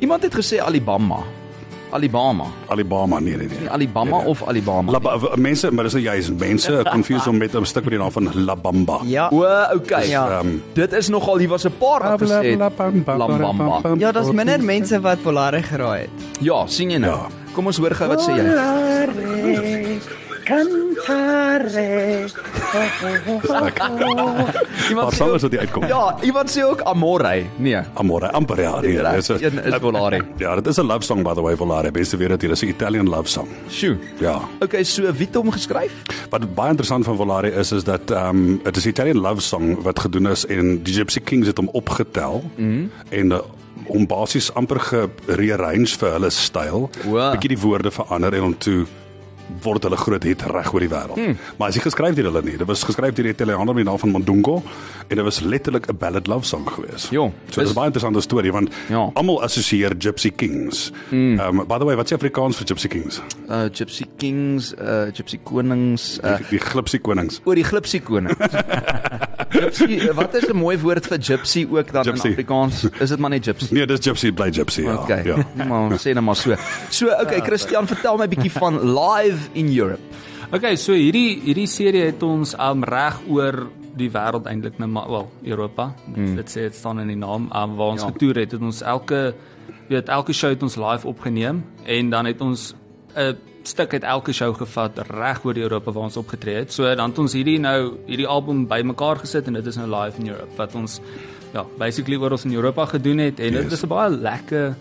Iemand 0.00 0.22
het 0.22 0.34
gesê 0.34 0.60
Alabama. 0.60 1.22
Alabama. 1.90 2.44
Alabama 2.68 3.18
nee 3.18 3.36
nee 3.36 3.46
nee. 3.48 3.58
Nie 3.60 3.70
Alabama 3.70 4.18
of 4.26 4.42
Alabama. 4.46 4.92
La, 4.92 5.00
w- 5.00 5.36
mense, 5.36 5.70
maar 5.72 5.84
dis 5.84 5.94
nou 5.94 6.02
juist 6.04 6.32
mense 6.38 6.82
confuse 6.92 7.24
hom 7.30 7.38
met 7.38 7.54
'n 7.56 7.64
stuk 7.64 7.84
met 7.84 7.92
die 7.92 7.98
naam 7.98 8.10
van 8.12 8.28
La 8.44 8.56
Bamba. 8.56 9.00
Ja. 9.04 9.28
O, 9.32 9.42
okay. 9.74 10.08
Ja. 10.08 10.40
Ehm, 10.40 10.58
Dit 10.74 10.92
is 10.92 11.08
nogal 11.08 11.38
hier 11.38 11.48
was 11.48 11.64
'n 11.64 11.72
paar 11.78 12.02
wat 12.02 12.20
gesê 12.20 12.58
het 12.58 13.06
Lambamba. 13.06 13.80
Ja, 13.98 14.12
daar's 14.12 14.30
minder 14.32 14.60
mense 14.62 15.00
wat 15.00 15.18
wolhare 15.22 15.62
geraai 15.62 16.00
het. 16.00 16.10
Ja, 16.40 16.66
sien 16.66 16.90
jy 16.90 16.98
nou. 16.98 17.12
Ja. 17.12 17.26
Kom 17.58 17.66
ons 17.66 17.78
hoor 17.82 17.90
gou 17.98 18.06
wat 18.06 18.20
sê 18.22 18.36
jy. 18.38 18.42
Wat 18.46 19.16
Iemand 24.88 25.16
sê 25.16 25.26
ons 25.26 25.42
dit 25.42 25.56
uitkom? 25.58 25.86
Ja, 25.90 26.04
iemand 26.22 26.52
sê 26.54 26.62
ook 26.62 26.84
Amore. 26.86 27.32
Nee. 27.58 27.80
Amore, 27.98 28.30
amper 28.30 28.62
ja. 28.62 28.76
Nee, 28.80 29.02
dis 29.16 29.28
'n- 29.28 29.42
een 29.42 29.58
is 29.64 29.74
Volare. 29.80 30.22
Ja, 30.38 30.54
dit 30.54 30.66
is 30.66 30.78
'n 30.78 30.86
love 30.86 31.02
song 31.02 31.22
by 31.22 31.34
the 31.34 31.42
way 31.42 31.56
Volare. 31.56 31.90
Beste 31.90 32.16
weer 32.16 32.28
dat 32.28 32.40
hier 32.40 32.50
is 32.50 32.62
'n 32.62 32.68
Italian 32.68 33.08
love 33.08 33.28
song. 33.28 33.48
Sjoe. 33.70 33.96
Ja. 34.20 34.40
Okay, 34.60 34.84
so 34.84 35.02
wie 35.02 35.26
het 35.26 35.34
hom 35.34 35.50
geskryf? 35.50 35.92
Wat 36.30 36.54
baie 36.54 36.68
interessant 36.70 37.04
van 37.04 37.16
Volare 37.16 37.52
is 37.52 37.72
is 37.72 37.84
dat 37.84 38.10
ehm 38.10 38.28
um, 38.28 38.60
dit 38.62 38.76
is 38.76 38.84
'n 38.84 38.88
Italian 38.88 39.18
love 39.18 39.40
song 39.40 39.82
wat 39.82 39.98
gedoen 39.98 40.28
is 40.28 40.46
en 40.46 40.82
die 40.82 40.94
Gypsy 40.94 41.20
Kings 41.20 41.46
het 41.46 41.56
hom 41.56 41.68
opgetel 41.72 42.42
mm. 42.56 42.90
en 43.08 43.28
uh, 43.88 43.94
om 43.94 44.06
basies 44.06 44.50
amper 44.54 44.78
gerearrange 44.80 45.96
vir 45.98 46.10
hulle 46.12 46.30
styl. 46.30 46.88
Wow. 47.04 47.32
Bietjie 47.32 47.48
die 47.56 47.58
woorde 47.62 47.90
verander 47.90 48.34
en 48.34 48.42
om 48.42 48.58
toe 48.58 48.86
word 49.64 49.82
hulle 49.82 49.96
groot 49.96 50.22
hit 50.28 50.42
reg 50.42 50.74
oor 50.74 50.80
die 50.80 50.90
wêreld. 50.92 51.16
Hmm. 51.16 51.36
Maar 51.56 51.68
as 51.70 51.74
jy 51.78 51.80
geskryf 51.80 52.14
deur 52.14 52.26
hulle 52.28 52.42
nie, 52.44 52.58
dit 52.58 52.66
was 52.68 52.82
geskryf 52.84 53.14
deur 53.16 53.24
die 53.24 53.32
Italianer 53.32 53.72
met 53.74 53.80
die 53.80 53.84
naam 53.88 53.98
van 53.98 54.10
Mondongo 54.12 54.58
en 55.08 55.16
dit 55.16 55.24
was 55.24 55.40
letterlik 55.40 55.88
'n 55.88 55.96
ballad 55.96 56.26
love 56.28 56.44
song 56.44 56.66
geweest. 56.68 57.08
Jo, 57.10 57.32
so 57.50 57.60
dis 57.62 57.70
'n 57.70 57.74
baie 57.74 57.86
interessante 57.86 58.20
storie 58.20 58.52
want 58.52 58.68
Ja. 58.90 59.10
almal 59.14 59.42
assosieer 59.42 59.94
Gypsy 59.98 60.30
Kings. 60.36 60.92
Ehm 61.10 61.40
um, 61.40 61.66
by 61.66 61.78
the 61.78 61.84
way, 61.84 61.96
wat 61.96 62.04
is 62.06 62.12
Afrikaans 62.12 62.56
vir 62.56 62.66
Gypsy 62.66 62.88
Kings? 62.88 63.22
Uh 63.48 63.68
Gypsy 63.72 64.04
Kings, 64.18 64.74
uh 64.74 65.10
Gypsy 65.12 65.38
Konings, 65.42 66.20
uh 66.22 66.36
Die, 66.36 66.44
die 66.50 66.58
Glipsy 66.58 66.98
Konings. 66.98 67.40
oor 67.44 67.54
die 67.54 67.64
Glipsy 67.64 68.00
koning. 68.00 68.36
gypsy, 69.50 70.12
wat 70.14 70.34
is 70.34 70.48
'n 70.48 70.56
mooi 70.56 70.76
woord 70.78 71.06
vir 71.06 71.18
gypsy 71.20 71.66
ook 71.70 71.92
dan 71.92 72.04
Gypsy. 72.04 72.26
in 72.26 72.32
Afrikaans? 72.32 72.84
Is 73.00 73.08
dit 73.08 73.18
maar 73.18 73.30
net 73.30 73.44
gypsy? 73.44 73.72
Nee, 73.74 73.86
dis 73.86 74.00
Gypsy 74.00 74.32
bly 74.32 74.50
Gypsy 74.52 74.82
ja. 74.82 74.94
Okay. 74.94 75.24
ja. 75.24 75.36
Maar 75.68 75.98
sê 76.04 76.12
nou 76.14 76.24
maar 76.24 76.36
so. 76.36 76.54
So, 76.90 77.06
okay, 77.20 77.40
Christian, 77.40 77.86
vertel 77.86 78.16
my 78.16 78.24
'n 78.24 78.28
bietjie 78.28 78.52
van 78.52 78.74
Live 78.94 79.48
in 79.52 79.68
Europe. 79.78 80.00
Okay, 80.52 80.76
so 80.76 80.92
hierdie 80.92 81.40
hierdie 81.44 81.66
serie 81.66 82.04
het 82.04 82.22
ons 82.22 82.54
um 82.58 82.84
reg 82.84 83.20
oor 83.28 83.66
die 83.96 84.10
wêreld 84.10 84.46
eintlik 84.46 84.78
nou 84.78 84.88
maar 84.90 85.08
wel 85.10 85.30
Europa. 85.42 85.92
Mm. 86.14 86.36
Dit 86.36 86.48
sê 86.50 86.60
dit 86.68 86.74
staan 86.74 87.00
in 87.00 87.08
die 87.08 87.16
naam 87.16 87.50
um, 87.52 87.76
waar 87.76 87.88
ons 87.92 88.02
Ja. 88.02 88.08
getoer 88.08 88.34
het. 88.36 88.52
Het 88.52 88.60
ons 88.60 88.82
elke 88.82 89.34
weet 89.88 90.08
elke 90.08 90.32
show 90.32 90.50
het 90.50 90.62
ons 90.62 90.76
live 90.76 91.06
opgeneem 91.06 91.64
en 91.84 92.10
dan 92.10 92.24
het 92.26 92.40
ons 92.40 92.74
'n 93.16 93.36
stuk 93.68 93.92
uit 93.92 94.02
elke 94.04 94.32
show 94.32 94.50
gevat 94.56 94.98
reg 95.10 95.44
oor 95.44 95.56
Europa 95.56 95.92
waar 95.92 96.08
ons 96.08 96.16
opgetree 96.16 96.54
het. 96.62 96.72
So 96.72 96.88
dan 96.94 97.10
het 97.10 97.18
ons 97.18 97.32
hierdie 97.36 97.58
nou 97.60 97.96
hierdie 98.06 98.26
album 98.26 98.66
bymekaar 98.70 99.16
gesit 99.24 99.46
en 99.46 99.52
dit 99.58 99.66
is 99.66 99.76
nou 99.76 99.88
live 99.90 100.18
in 100.20 100.28
Europe 100.32 100.56
wat 100.56 100.74
ons 100.74 101.00
ja, 101.54 101.64
basically 101.78 102.16
oor 102.20 102.30
ons 102.36 102.44
in 102.44 102.54
Europa 102.54 102.84
gedoen 102.94 103.18
het 103.18 103.40
en 103.40 103.52
dit 103.52 103.64
Yes. 103.64 103.72
is 103.72 103.84
'n 103.84 103.88
baie 103.88 104.10
lekker 104.10 104.74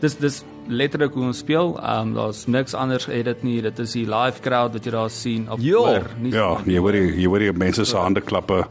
dis 0.00 0.14
dis 0.18 0.42
letterlik 0.68 1.12
hoe 1.12 1.24
ons 1.24 1.38
speel. 1.38 1.78
Ehm 1.80 2.00
um, 2.08 2.14
daar's 2.14 2.46
niks 2.46 2.74
anders 2.74 3.06
edit 3.08 3.42
nie. 3.42 3.60
Dit 3.62 3.78
is 3.78 3.92
die 3.92 4.06
live 4.06 4.40
crowd 4.40 4.72
wat 4.72 4.84
jy 4.84 4.90
daar 4.90 5.10
sien 5.10 5.50
op 5.50 5.58
Jo. 5.60 5.84
hoor, 5.86 6.10
nie 6.18 6.32
Ja, 6.32 6.56
jy 6.64 6.78
hoor 6.78 6.94
jy 6.94 7.24
hoor 7.26 7.38
die 7.38 7.52
mense 7.52 7.84
se 7.84 7.96
hande 7.96 8.20
klappe. 8.20 8.64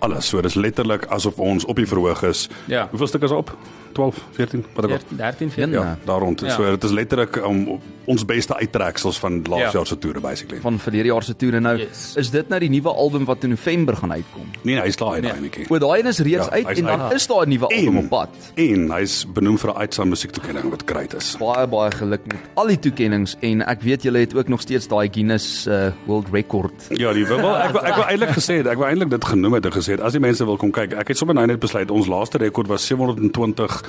Alles. 0.00 0.28
So 0.28 0.40
dis 0.40 0.54
letterlik 0.54 1.06
asof 1.12 1.38
ons 1.38 1.64
op 1.64 1.76
die 1.76 1.86
verhoog 1.86 2.22
is. 2.22 2.48
Ja. 2.66 2.86
Hoeveel 2.90 3.06
stukke 3.06 3.26
is 3.26 3.32
op? 3.32 3.56
12, 3.92 4.16
14, 4.36 4.64
wat 4.74 4.86
ek 4.90 5.00
13 5.08 5.50
14. 5.50 5.72
Ja. 5.74 5.98
Daar 6.06 6.20
rond. 6.22 6.40
Ja. 6.40 6.54
So 6.54 6.64
dit 6.70 6.84
is 6.84 6.90
letterlik 6.90 7.36
um, 7.36 7.80
ons 8.06 8.24
beste 8.24 8.54
uittreksels 8.56 9.18
van 9.18 9.42
laas 9.48 9.60
Ja. 9.60 9.70
jaar 9.72 9.86
se 9.86 9.98
toere 9.98 10.20
basically. 10.20 10.60
van 10.60 10.78
verlede 10.78 11.04
jaar 11.10 11.22
se 11.22 11.36
toere 11.36 11.60
nou. 11.60 11.76
Yes. 11.78 12.14
Is 12.16 12.30
dit 12.30 12.48
nou 12.48 12.60
die 12.60 12.70
nuwe 12.70 12.88
album 12.92 13.24
wat 13.24 13.42
in 13.44 13.48
November 13.50 13.96
gaan 13.96 14.12
uitkom? 14.12 14.46
Nee, 14.62 14.74
nee, 14.74 14.84
hy's 14.84 14.94
klaar 14.96 15.12
uit 15.12 15.22
Nee. 15.22 15.30
daai 15.32 15.42
netjie. 15.42 15.66
O, 15.70 15.78
daai 15.78 16.00
een 16.00 16.06
is 16.06 16.18
reeds 16.18 16.46
Ja, 16.46 16.50
uit 16.50 16.66
hy's 16.66 16.78
en 16.78 16.84
dan 16.84 17.00
uit. 17.00 17.12
is 17.12 17.26
daar 17.26 17.46
'n 17.46 17.48
nuwe 17.48 17.66
album 17.66 17.96
op 17.98 18.08
pad. 18.08 18.28
En 18.54 18.90
hy's 18.92 19.26
benoem 19.32 19.58
vir 19.58 19.70
'n 19.70 19.76
uitsaam 19.76 20.08
musiektoekenning 20.08 20.70
wat 20.70 20.82
great 20.86 21.14
is. 21.14 21.36
Baie 21.38 21.66
baie 21.66 21.90
geluk 21.90 22.20
met 22.26 22.36
al 22.54 22.66
die 22.66 22.78
toekenninge 22.78 23.34
en 23.40 23.62
ek 23.66 23.82
weet 23.82 24.02
julle 24.02 24.18
het 24.18 24.34
ook 24.36 24.48
nog 24.48 24.60
steeds 24.60 24.88
daai 24.88 25.08
Guinness 25.12 25.66
uh, 25.66 25.90
World 26.06 26.26
Record. 26.32 26.72
Ja, 26.88 27.12
die 27.12 27.26
wel 27.26 27.38
ek 27.58 27.72
wou- 27.72 27.84
ek 27.84 27.94
wou 27.96 28.06
eintlik 28.06 28.30
gesê 28.30 28.54
het, 28.56 28.66
ek 28.66 28.76
wou 28.78 28.86
eintlik 28.88 29.10
dit 29.10 29.24
genoem 29.24 29.52
het 29.52 29.64
en 29.64 29.72
gesê 29.72 29.89
het 29.90 30.00
as 30.00 30.12
die 30.16 30.22
mense 30.22 30.44
wil 30.44 30.56
kom 30.60 30.70
kyk. 30.74 30.94
Ek 31.00 31.08
het 31.12 31.18
sommer 31.18 31.34
nou 31.34 31.46
net 31.46 31.60
besluit 31.60 31.90
ons 31.90 32.08
laaste 32.10 32.38
rekord 32.38 32.68
was 32.70 32.86
720 32.86 33.80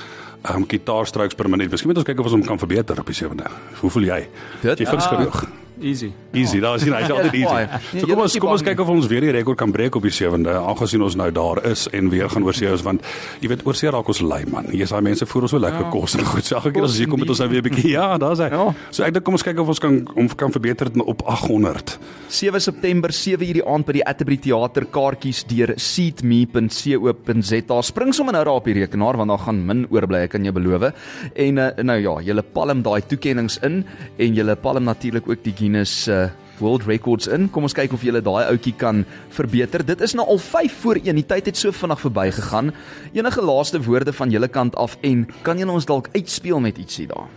ehm 0.41 0.55
um, 0.57 0.65
gitaarstrokes 0.67 1.35
per 1.37 1.49
minuut. 1.49 1.69
Miskien 1.69 1.91
moet 1.91 1.97
ons 2.01 2.05
kyk 2.07 2.19
of 2.19 2.25
ons 2.25 2.33
hom 2.39 2.45
kan 2.45 2.59
verbeter 2.59 2.99
op 2.99 3.05
die 3.05 3.15
sewende. 3.15 3.49
Hoe 3.81 3.89
voel 3.89 4.03
jy? 4.09 4.21
Dit- 4.61 4.79
jy 4.79 4.85
fiks 4.89 5.05
genoeg. 5.05 5.43
Easy. 5.81 6.11
Easy, 6.31 6.59
daar 6.63 6.77
is 6.77 6.85
nie, 6.85 6.93
hy's 6.93 7.09
altyd 7.09 7.33
Ja, 7.33 7.39
easy. 7.39 7.79
Nee, 7.91 8.01
So 8.01 8.07
jy 8.07 8.13
kom 8.13 8.21
ons 8.23 8.35
kom 8.39 8.51
ons 8.53 8.63
kyk 8.65 8.79
of 8.83 8.89
ons 8.93 9.07
weer 9.11 9.21
die 9.25 9.31
rekord 9.35 9.57
kan 9.57 9.71
breek 9.73 9.95
op 9.97 10.03
die 10.05 10.11
7de, 10.13 10.53
aangesien 10.61 11.01
ons 11.03 11.15
nou 11.19 11.27
daar 11.33 11.59
is 11.67 11.87
en 11.91 12.09
weer 12.13 12.29
gaan 12.31 12.45
oorsee 12.47 12.69
is 12.71 12.83
want 12.85 13.01
jy 13.41 13.49
weet 13.51 13.65
oorsee 13.67 13.89
raak 13.91 14.07
ons 14.07 14.21
lui 14.21 14.43
man. 14.51 14.69
Is 14.71 14.89
daai 14.93 15.01
mense 15.01 15.25
voer 15.25 15.41
ons 15.47 15.51
so 15.55 15.59
lekker 15.61 15.89
kos 15.93 16.15
en 16.17 16.25
goed. 16.25 16.45
So 16.45 16.55
elke 16.59 16.71
keer 16.75 16.83
as 16.87 16.97
hier 17.01 17.09
kom 17.11 17.19
met 17.19 17.29
ons 17.33 17.39
nou 17.43 17.49
weer 17.49 17.61
'n 17.61 17.63
bietjie 17.69 17.91
ja, 17.91 18.17
daar's 18.17 18.39
hy. 18.39 18.49
Ja. 18.53 18.73
So 18.91 19.03
ek 19.03 19.13
dink 19.13 19.25
kom 19.25 19.33
ons 19.33 19.43
kyk 19.43 19.59
of 19.59 19.67
ons 19.67 19.79
kan 19.79 20.07
om 20.15 20.27
kan 20.27 20.51
verbeter 20.51 20.89
dit 20.91 21.01
op 21.03 21.21
800. 21.25 21.97
7 22.29 22.59
September 22.61 23.11
7 23.11 23.47
uur 23.47 23.53
die 23.53 23.65
aand 23.65 23.85
by 23.85 23.93
die 23.93 24.05
Atterbury 24.05 24.37
Theater 24.37 24.85
kaartjies 24.85 25.43
deur 25.47 25.73
seatme.co.za. 25.77 27.81
Spring 27.81 28.13
sommer 28.13 28.33
nou 28.33 28.43
daar 28.45 28.55
op 28.55 28.65
die 28.65 28.73
rekenaar 28.73 29.17
want 29.17 29.29
daar 29.29 29.39
gaan 29.45 29.65
min 29.65 29.85
oorbly, 29.89 30.23
ek 30.25 30.31
kan 30.35 30.43
jou 30.43 30.53
beloof. 30.53 30.91
En 31.35 31.57
uh, 31.57 31.69
nou 31.83 31.99
ja, 31.99 32.21
julle 32.21 32.43
palm 32.43 32.81
daai 32.81 33.01
toekenninge 33.01 33.59
in 33.63 33.85
en 34.17 34.33
julle 34.33 34.55
palm 34.55 34.83
natuurlik 34.83 35.27
ook 35.29 35.43
die 35.43 35.53
Guinness 35.71 36.07
uh, 36.07 36.29
World 36.59 36.83
Records 36.83 37.27
in. 37.31 37.47
Kom 37.49 37.63
ons 37.63 37.75
kyk 37.75 37.93
of 37.95 38.03
julle 38.03 38.19
daai 38.21 38.43
ouetjie 38.51 38.73
kan 38.77 39.05
verbeter. 39.33 39.85
Dit 39.87 40.01
is 40.03 40.13
nou 40.17 40.25
al 40.27 40.41
5 40.41 40.81
voor 40.83 40.99
1. 40.99 41.15
Die 41.15 41.25
tyd 41.25 41.47
het 41.47 41.57
so 41.57 41.71
vinnig 41.71 42.01
verbygegaan. 42.03 42.73
Enige 43.15 43.45
laaste 43.45 43.79
woorde 43.85 44.13
van 44.13 44.33
julle 44.33 44.51
kant 44.51 44.75
af 44.75 44.97
en 45.07 45.23
kan 45.47 45.61
julle 45.61 45.71
ons 45.79 45.87
dalk 45.87 46.11
uitspeel 46.11 46.59
met 46.59 46.77
ietsie 46.81 47.07
daar? 47.07 47.31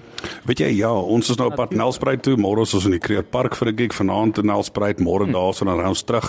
Weet 0.48 0.64
jy 0.64 0.70
ja, 0.80 0.90
ons 0.90 1.30
is 1.30 1.38
nou 1.38 1.50
op 1.52 1.58
pad 1.60 1.76
Nelspruit 1.76 2.22
toe. 2.24 2.34
Môre 2.40 2.64
is 2.66 2.74
ons 2.74 2.88
in 2.88 2.96
die 2.96 3.02
Creer 3.02 3.22
Park 3.22 3.54
vir 3.54 3.70
'n 3.70 3.76
gig 3.76 3.94
vanaand 3.94 4.38
in 4.42 4.46
Nelspruit, 4.50 4.98
môre 4.98 5.30
daarso 5.30 5.64
dan 5.64 5.78
ry 5.78 5.88
ons 5.88 6.02
terug. 6.02 6.26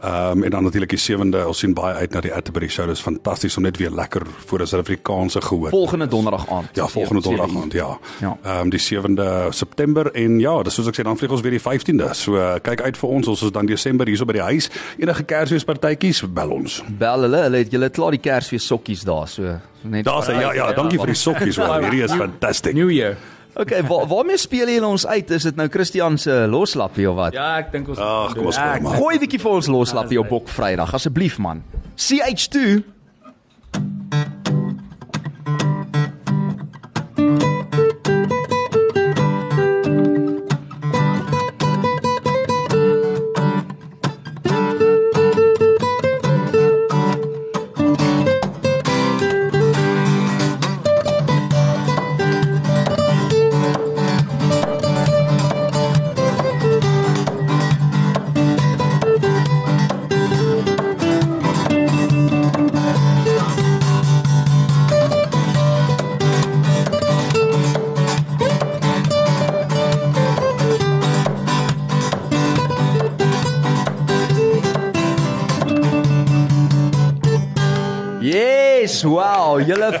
Ehm 0.00 0.38
um, 0.38 0.44
en 0.44 0.50
dan 0.50 0.62
natuurlik 0.62 0.90
die 0.90 0.98
7de, 0.98 1.46
ons 1.46 1.58
sien 1.58 1.74
baie 1.74 1.94
uit 1.94 2.12
na 2.12 2.20
die 2.24 2.32
Atterbury 2.34 2.68
show. 2.68 2.86
Dit 2.88 2.96
is 2.96 3.02
fantasties 3.02 3.56
om 3.56 3.62
net 3.62 3.76
weer 3.76 3.90
lekker 3.90 4.22
voor 4.46 4.60
'n 4.60 4.66
Suid-Afrikaanse 4.66 5.40
gehoor. 5.40 5.68
Volgende 5.68 6.06
donderdag 6.06 6.48
aand. 6.50 6.68
Ja, 6.72 6.86
volgende 6.86 7.22
donderdag 7.22 7.56
aand, 7.62 7.72
ja. 7.72 7.98
Ja. 8.20 8.38
Ehm 8.42 8.60
um, 8.60 8.70
die 8.70 8.80
7de 8.80 9.48
September 9.48 10.12
en 10.12 10.38
ja, 10.38 10.62
dis 10.62 10.74
soos 10.74 10.86
ek 10.86 11.00
sê 11.00 11.02
dan 11.02 11.16
vlieg 11.16 11.30
ons 11.30 11.40
weer 11.40 11.50
die 11.50 11.60
15de. 11.60 12.08
So 12.12 12.34
uh, 12.34 12.54
kyk 12.62 12.80
uit 12.80 12.98
vir 12.98 13.08
ons. 13.08 13.28
Ons 13.28 13.42
is 13.42 13.50
dan 13.50 13.66
Desember 13.66 14.06
hierso 14.06 14.24
by 14.24 14.32
die 14.32 14.42
huis. 14.42 14.70
Enige 14.98 15.22
Kersfeespartytjies, 15.22 16.22
bel 16.32 16.50
ons. 16.50 16.82
Bel 16.88 17.20
hulle, 17.20 17.42
hulle 17.42 17.56
het 17.56 17.72
julle 17.72 17.90
klaar 17.90 18.10
die 18.10 18.20
Kersfees 18.20 18.66
sokkies 18.66 19.02
daar, 19.02 19.28
so 19.28 19.42
net 19.82 20.04
Daar's 20.04 20.26
hy. 20.26 20.40
Ja, 20.40 20.52
ja, 20.54 20.72
dankie 20.72 20.98
vir 20.98 21.06
die 21.12 21.14
sokkies 21.14 21.56
hoor. 21.56 21.80
Hierdie 21.82 22.02
is 22.02 22.16
fantasties. 22.24 22.74
New 22.74 22.90
Year. 22.90 23.16
Okay, 23.54 23.82
waar 23.82 24.06
waarmee 24.06 24.36
speel 24.38 24.68
julle 24.68 24.86
ons 24.86 25.06
uit? 25.06 25.30
Is 25.30 25.42
dit 25.42 25.56
nou 25.56 25.68
Christian 25.68 26.18
se 26.18 26.46
loslappie 26.48 27.10
of 27.10 27.16
wat? 27.16 27.32
Ja, 27.32 27.56
ek 27.58 27.72
dink 27.72 27.88
ons 27.88 27.98
Ag, 27.98 28.34
kom 28.34 28.46
ons 28.46 28.56
Ja, 28.56 28.74
kom 28.74 28.82
maar. 28.82 28.96
Gooi 28.96 29.14
'n 29.16 29.20
bietjie 29.20 29.40
vir 29.40 29.50
ons 29.50 29.66
loslappie 29.66 30.20
op 30.20 30.28
Bok 30.28 30.48
Vrydag 30.48 30.94
asseblief 30.94 31.38
man. 31.38 31.62
CH2 31.96 32.82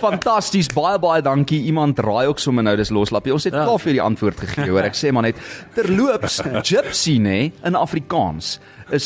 fantasties. 0.02 0.70
Baie 0.74 0.98
baie 1.02 1.22
dankie. 1.24 1.60
Iemand 1.70 1.98
raai 2.02 2.26
ook 2.30 2.42
sommer 2.42 2.66
nou 2.66 2.76
dis 2.80 2.92
loslappie. 2.94 3.34
Ons 3.36 3.48
het 3.48 3.56
ja. 3.56 3.64
klaar 3.68 3.82
vir 3.82 3.96
die 3.98 4.04
antwoord 4.04 4.42
gegee, 4.46 4.68
hoor. 4.72 4.88
Ek 4.88 4.98
sê 4.98 5.12
maar 5.14 5.28
net 5.28 5.40
terloops, 5.76 6.40
gypsy 6.66 7.18
nê 7.22 7.40
in 7.66 7.78
Afrikaans 7.78 8.58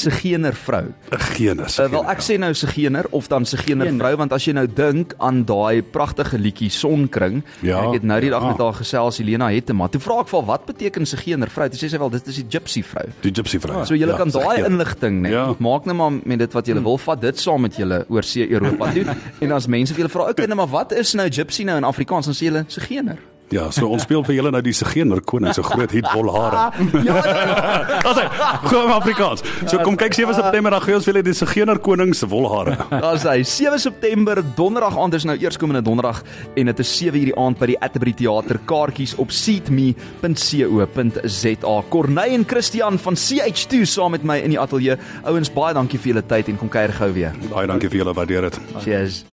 'n 0.07 0.11
gener 0.11 0.55
vrou. 0.55 0.85
Genus. 1.11 1.79
Uh, 1.79 1.89
wel 1.89 2.05
ek 2.11 2.21
sê 2.21 2.39
nou 2.39 2.53
Sigener 2.55 3.05
of 3.11 3.29
dan 3.29 3.45
Sigener 3.45 3.93
vrou 3.99 4.17
want 4.17 4.33
as 4.33 4.45
jy 4.45 4.53
nou 4.53 4.67
dink 4.67 5.15
aan 5.19 5.45
daai 5.45 5.83
pragtige 5.83 6.39
liedjie 6.39 6.71
Sonkring 6.71 7.43
Ja, 7.63 7.85
ek 7.89 7.93
het 7.95 8.03
nou 8.03 8.21
die 8.21 8.31
dag 8.31 8.43
ja. 8.43 8.49
met 8.49 8.59
haar 8.59 8.73
gesels 8.75 9.19
Helena 9.19 9.49
Hetema. 9.49 9.89
Toe 9.89 10.01
vra 10.01 10.21
ek 10.21 10.29
vir 10.29 10.39
haar, 10.41 10.47
wat 10.47 10.67
beteken 10.67 11.07
Sigener 11.07 11.49
vrou? 11.51 11.69
Toe 11.69 11.79
sê 11.79 11.89
sy 11.91 11.99
wel 11.99 12.11
dit 12.11 12.27
is 12.29 12.37
die 12.37 12.47
gypsy 12.59 12.83
vrou. 12.83 13.07
die 13.21 13.31
gypsy 13.33 13.59
vrou. 13.61 13.85
So 13.87 13.95
julle 13.95 14.13
Ja, 14.13 14.17
kan 14.17 14.29
daai 14.31 14.59
jy. 14.61 14.67
inligting 14.67 15.21
net 15.23 15.33
Ja. 15.33 15.55
maak 15.59 15.85
nou 15.87 15.95
maar 15.97 16.11
met 16.25 16.39
dit 16.39 16.53
wat 16.53 16.67
julle 16.67 16.83
wil 16.83 16.99
vat 16.99 17.21
dit 17.21 17.39
saam 17.39 17.61
met 17.61 17.77
julle 17.77 18.05
oor 18.09 18.23
see 18.23 18.49
Europa 18.51 18.93
toe 18.93 19.05
en 19.43 19.53
as 19.53 19.67
mense 19.67 19.93
vir 19.95 20.05
julle 20.05 20.11
vra 20.11 20.31
okay 20.31 20.47
nou 20.47 20.57
maar 20.57 20.69
wat 20.69 20.93
is 20.93 21.15
nou 21.15 21.29
gypsy 21.29 21.65
nou 21.65 21.77
in 21.77 21.85
Afrikaans 21.85 22.25
dan 22.27 22.35
sê 22.35 22.45
julle 22.51 22.65
Sigener. 22.69 23.19
Ja, 23.55 23.69
so 23.71 23.87
ons 23.95 24.03
speel 24.03 24.25
vir 24.27 24.35
julle 24.35 24.51
nou 24.51 24.61
die 24.65 24.73
Sigener 24.75 25.21
koning 25.23 25.55
se 25.55 25.63
groot 25.63 25.93
hit 25.95 26.07
vol 26.11 26.27
hare. 26.35 26.63
Ja, 27.05 27.15
Daar's 28.05 28.19
hy. 28.19 28.25
Kom 28.67 28.91
Afrikaans. 28.95 29.43
So 29.71 29.79
kom 29.85 29.97
kyk 30.01 30.15
7 30.17 30.35
September 30.39 30.71
dan 30.75 30.83
gee 30.85 30.95
ons 30.97 31.05
vir 31.07 31.13
julle 31.13 31.25
die 31.27 31.35
Sigener 31.37 31.79
koning 31.85 32.15
se 32.17 32.27
wol 32.31 32.47
hare. 32.51 32.75
Daar's 33.05 33.25
hy. 33.29 33.39
7 33.47 33.79
September, 33.83 34.37
donderdag 34.59 34.95
aand 35.01 35.15
is 35.19 35.27
nou 35.29 35.37
eerskomende 35.39 35.83
donderdag 35.87 36.19
en 36.59 36.65
dit 36.73 36.79
is 36.85 36.91
7 36.99 37.21
uur 37.21 37.29
die 37.31 37.39
aand 37.45 37.57
by 37.61 37.67
die 37.75 37.79
Atterbury 37.85 38.15
Theater. 38.19 38.57
Kaartjies 38.71 39.15
op 39.23 39.31
seatme.co.za. 40.55 41.77
Corneille 41.95 42.37
en 42.41 42.47
Christian 42.51 42.99
van 43.07 43.15
CH2 43.27 43.73
saam 43.95 44.11
met 44.17 44.25
my 44.27 44.39
in 44.43 44.51
die 44.57 44.61
ateljee. 44.61 44.97
Ouens, 45.31 45.51
baie 45.55 45.75
dankie 45.77 46.01
vir 46.01 46.09
julle 46.15 46.27
tyd 46.35 46.47
en 46.51 46.59
kom 46.61 46.71
kuier 46.73 46.93
gou 46.99 47.11
weer. 47.15 47.33
Baie 47.53 47.71
dankie 47.71 47.91
vir 47.93 47.99
julle 48.03 48.15
waardeer 48.17 48.43
dit. 48.51 48.57
Cheers. 48.85 49.23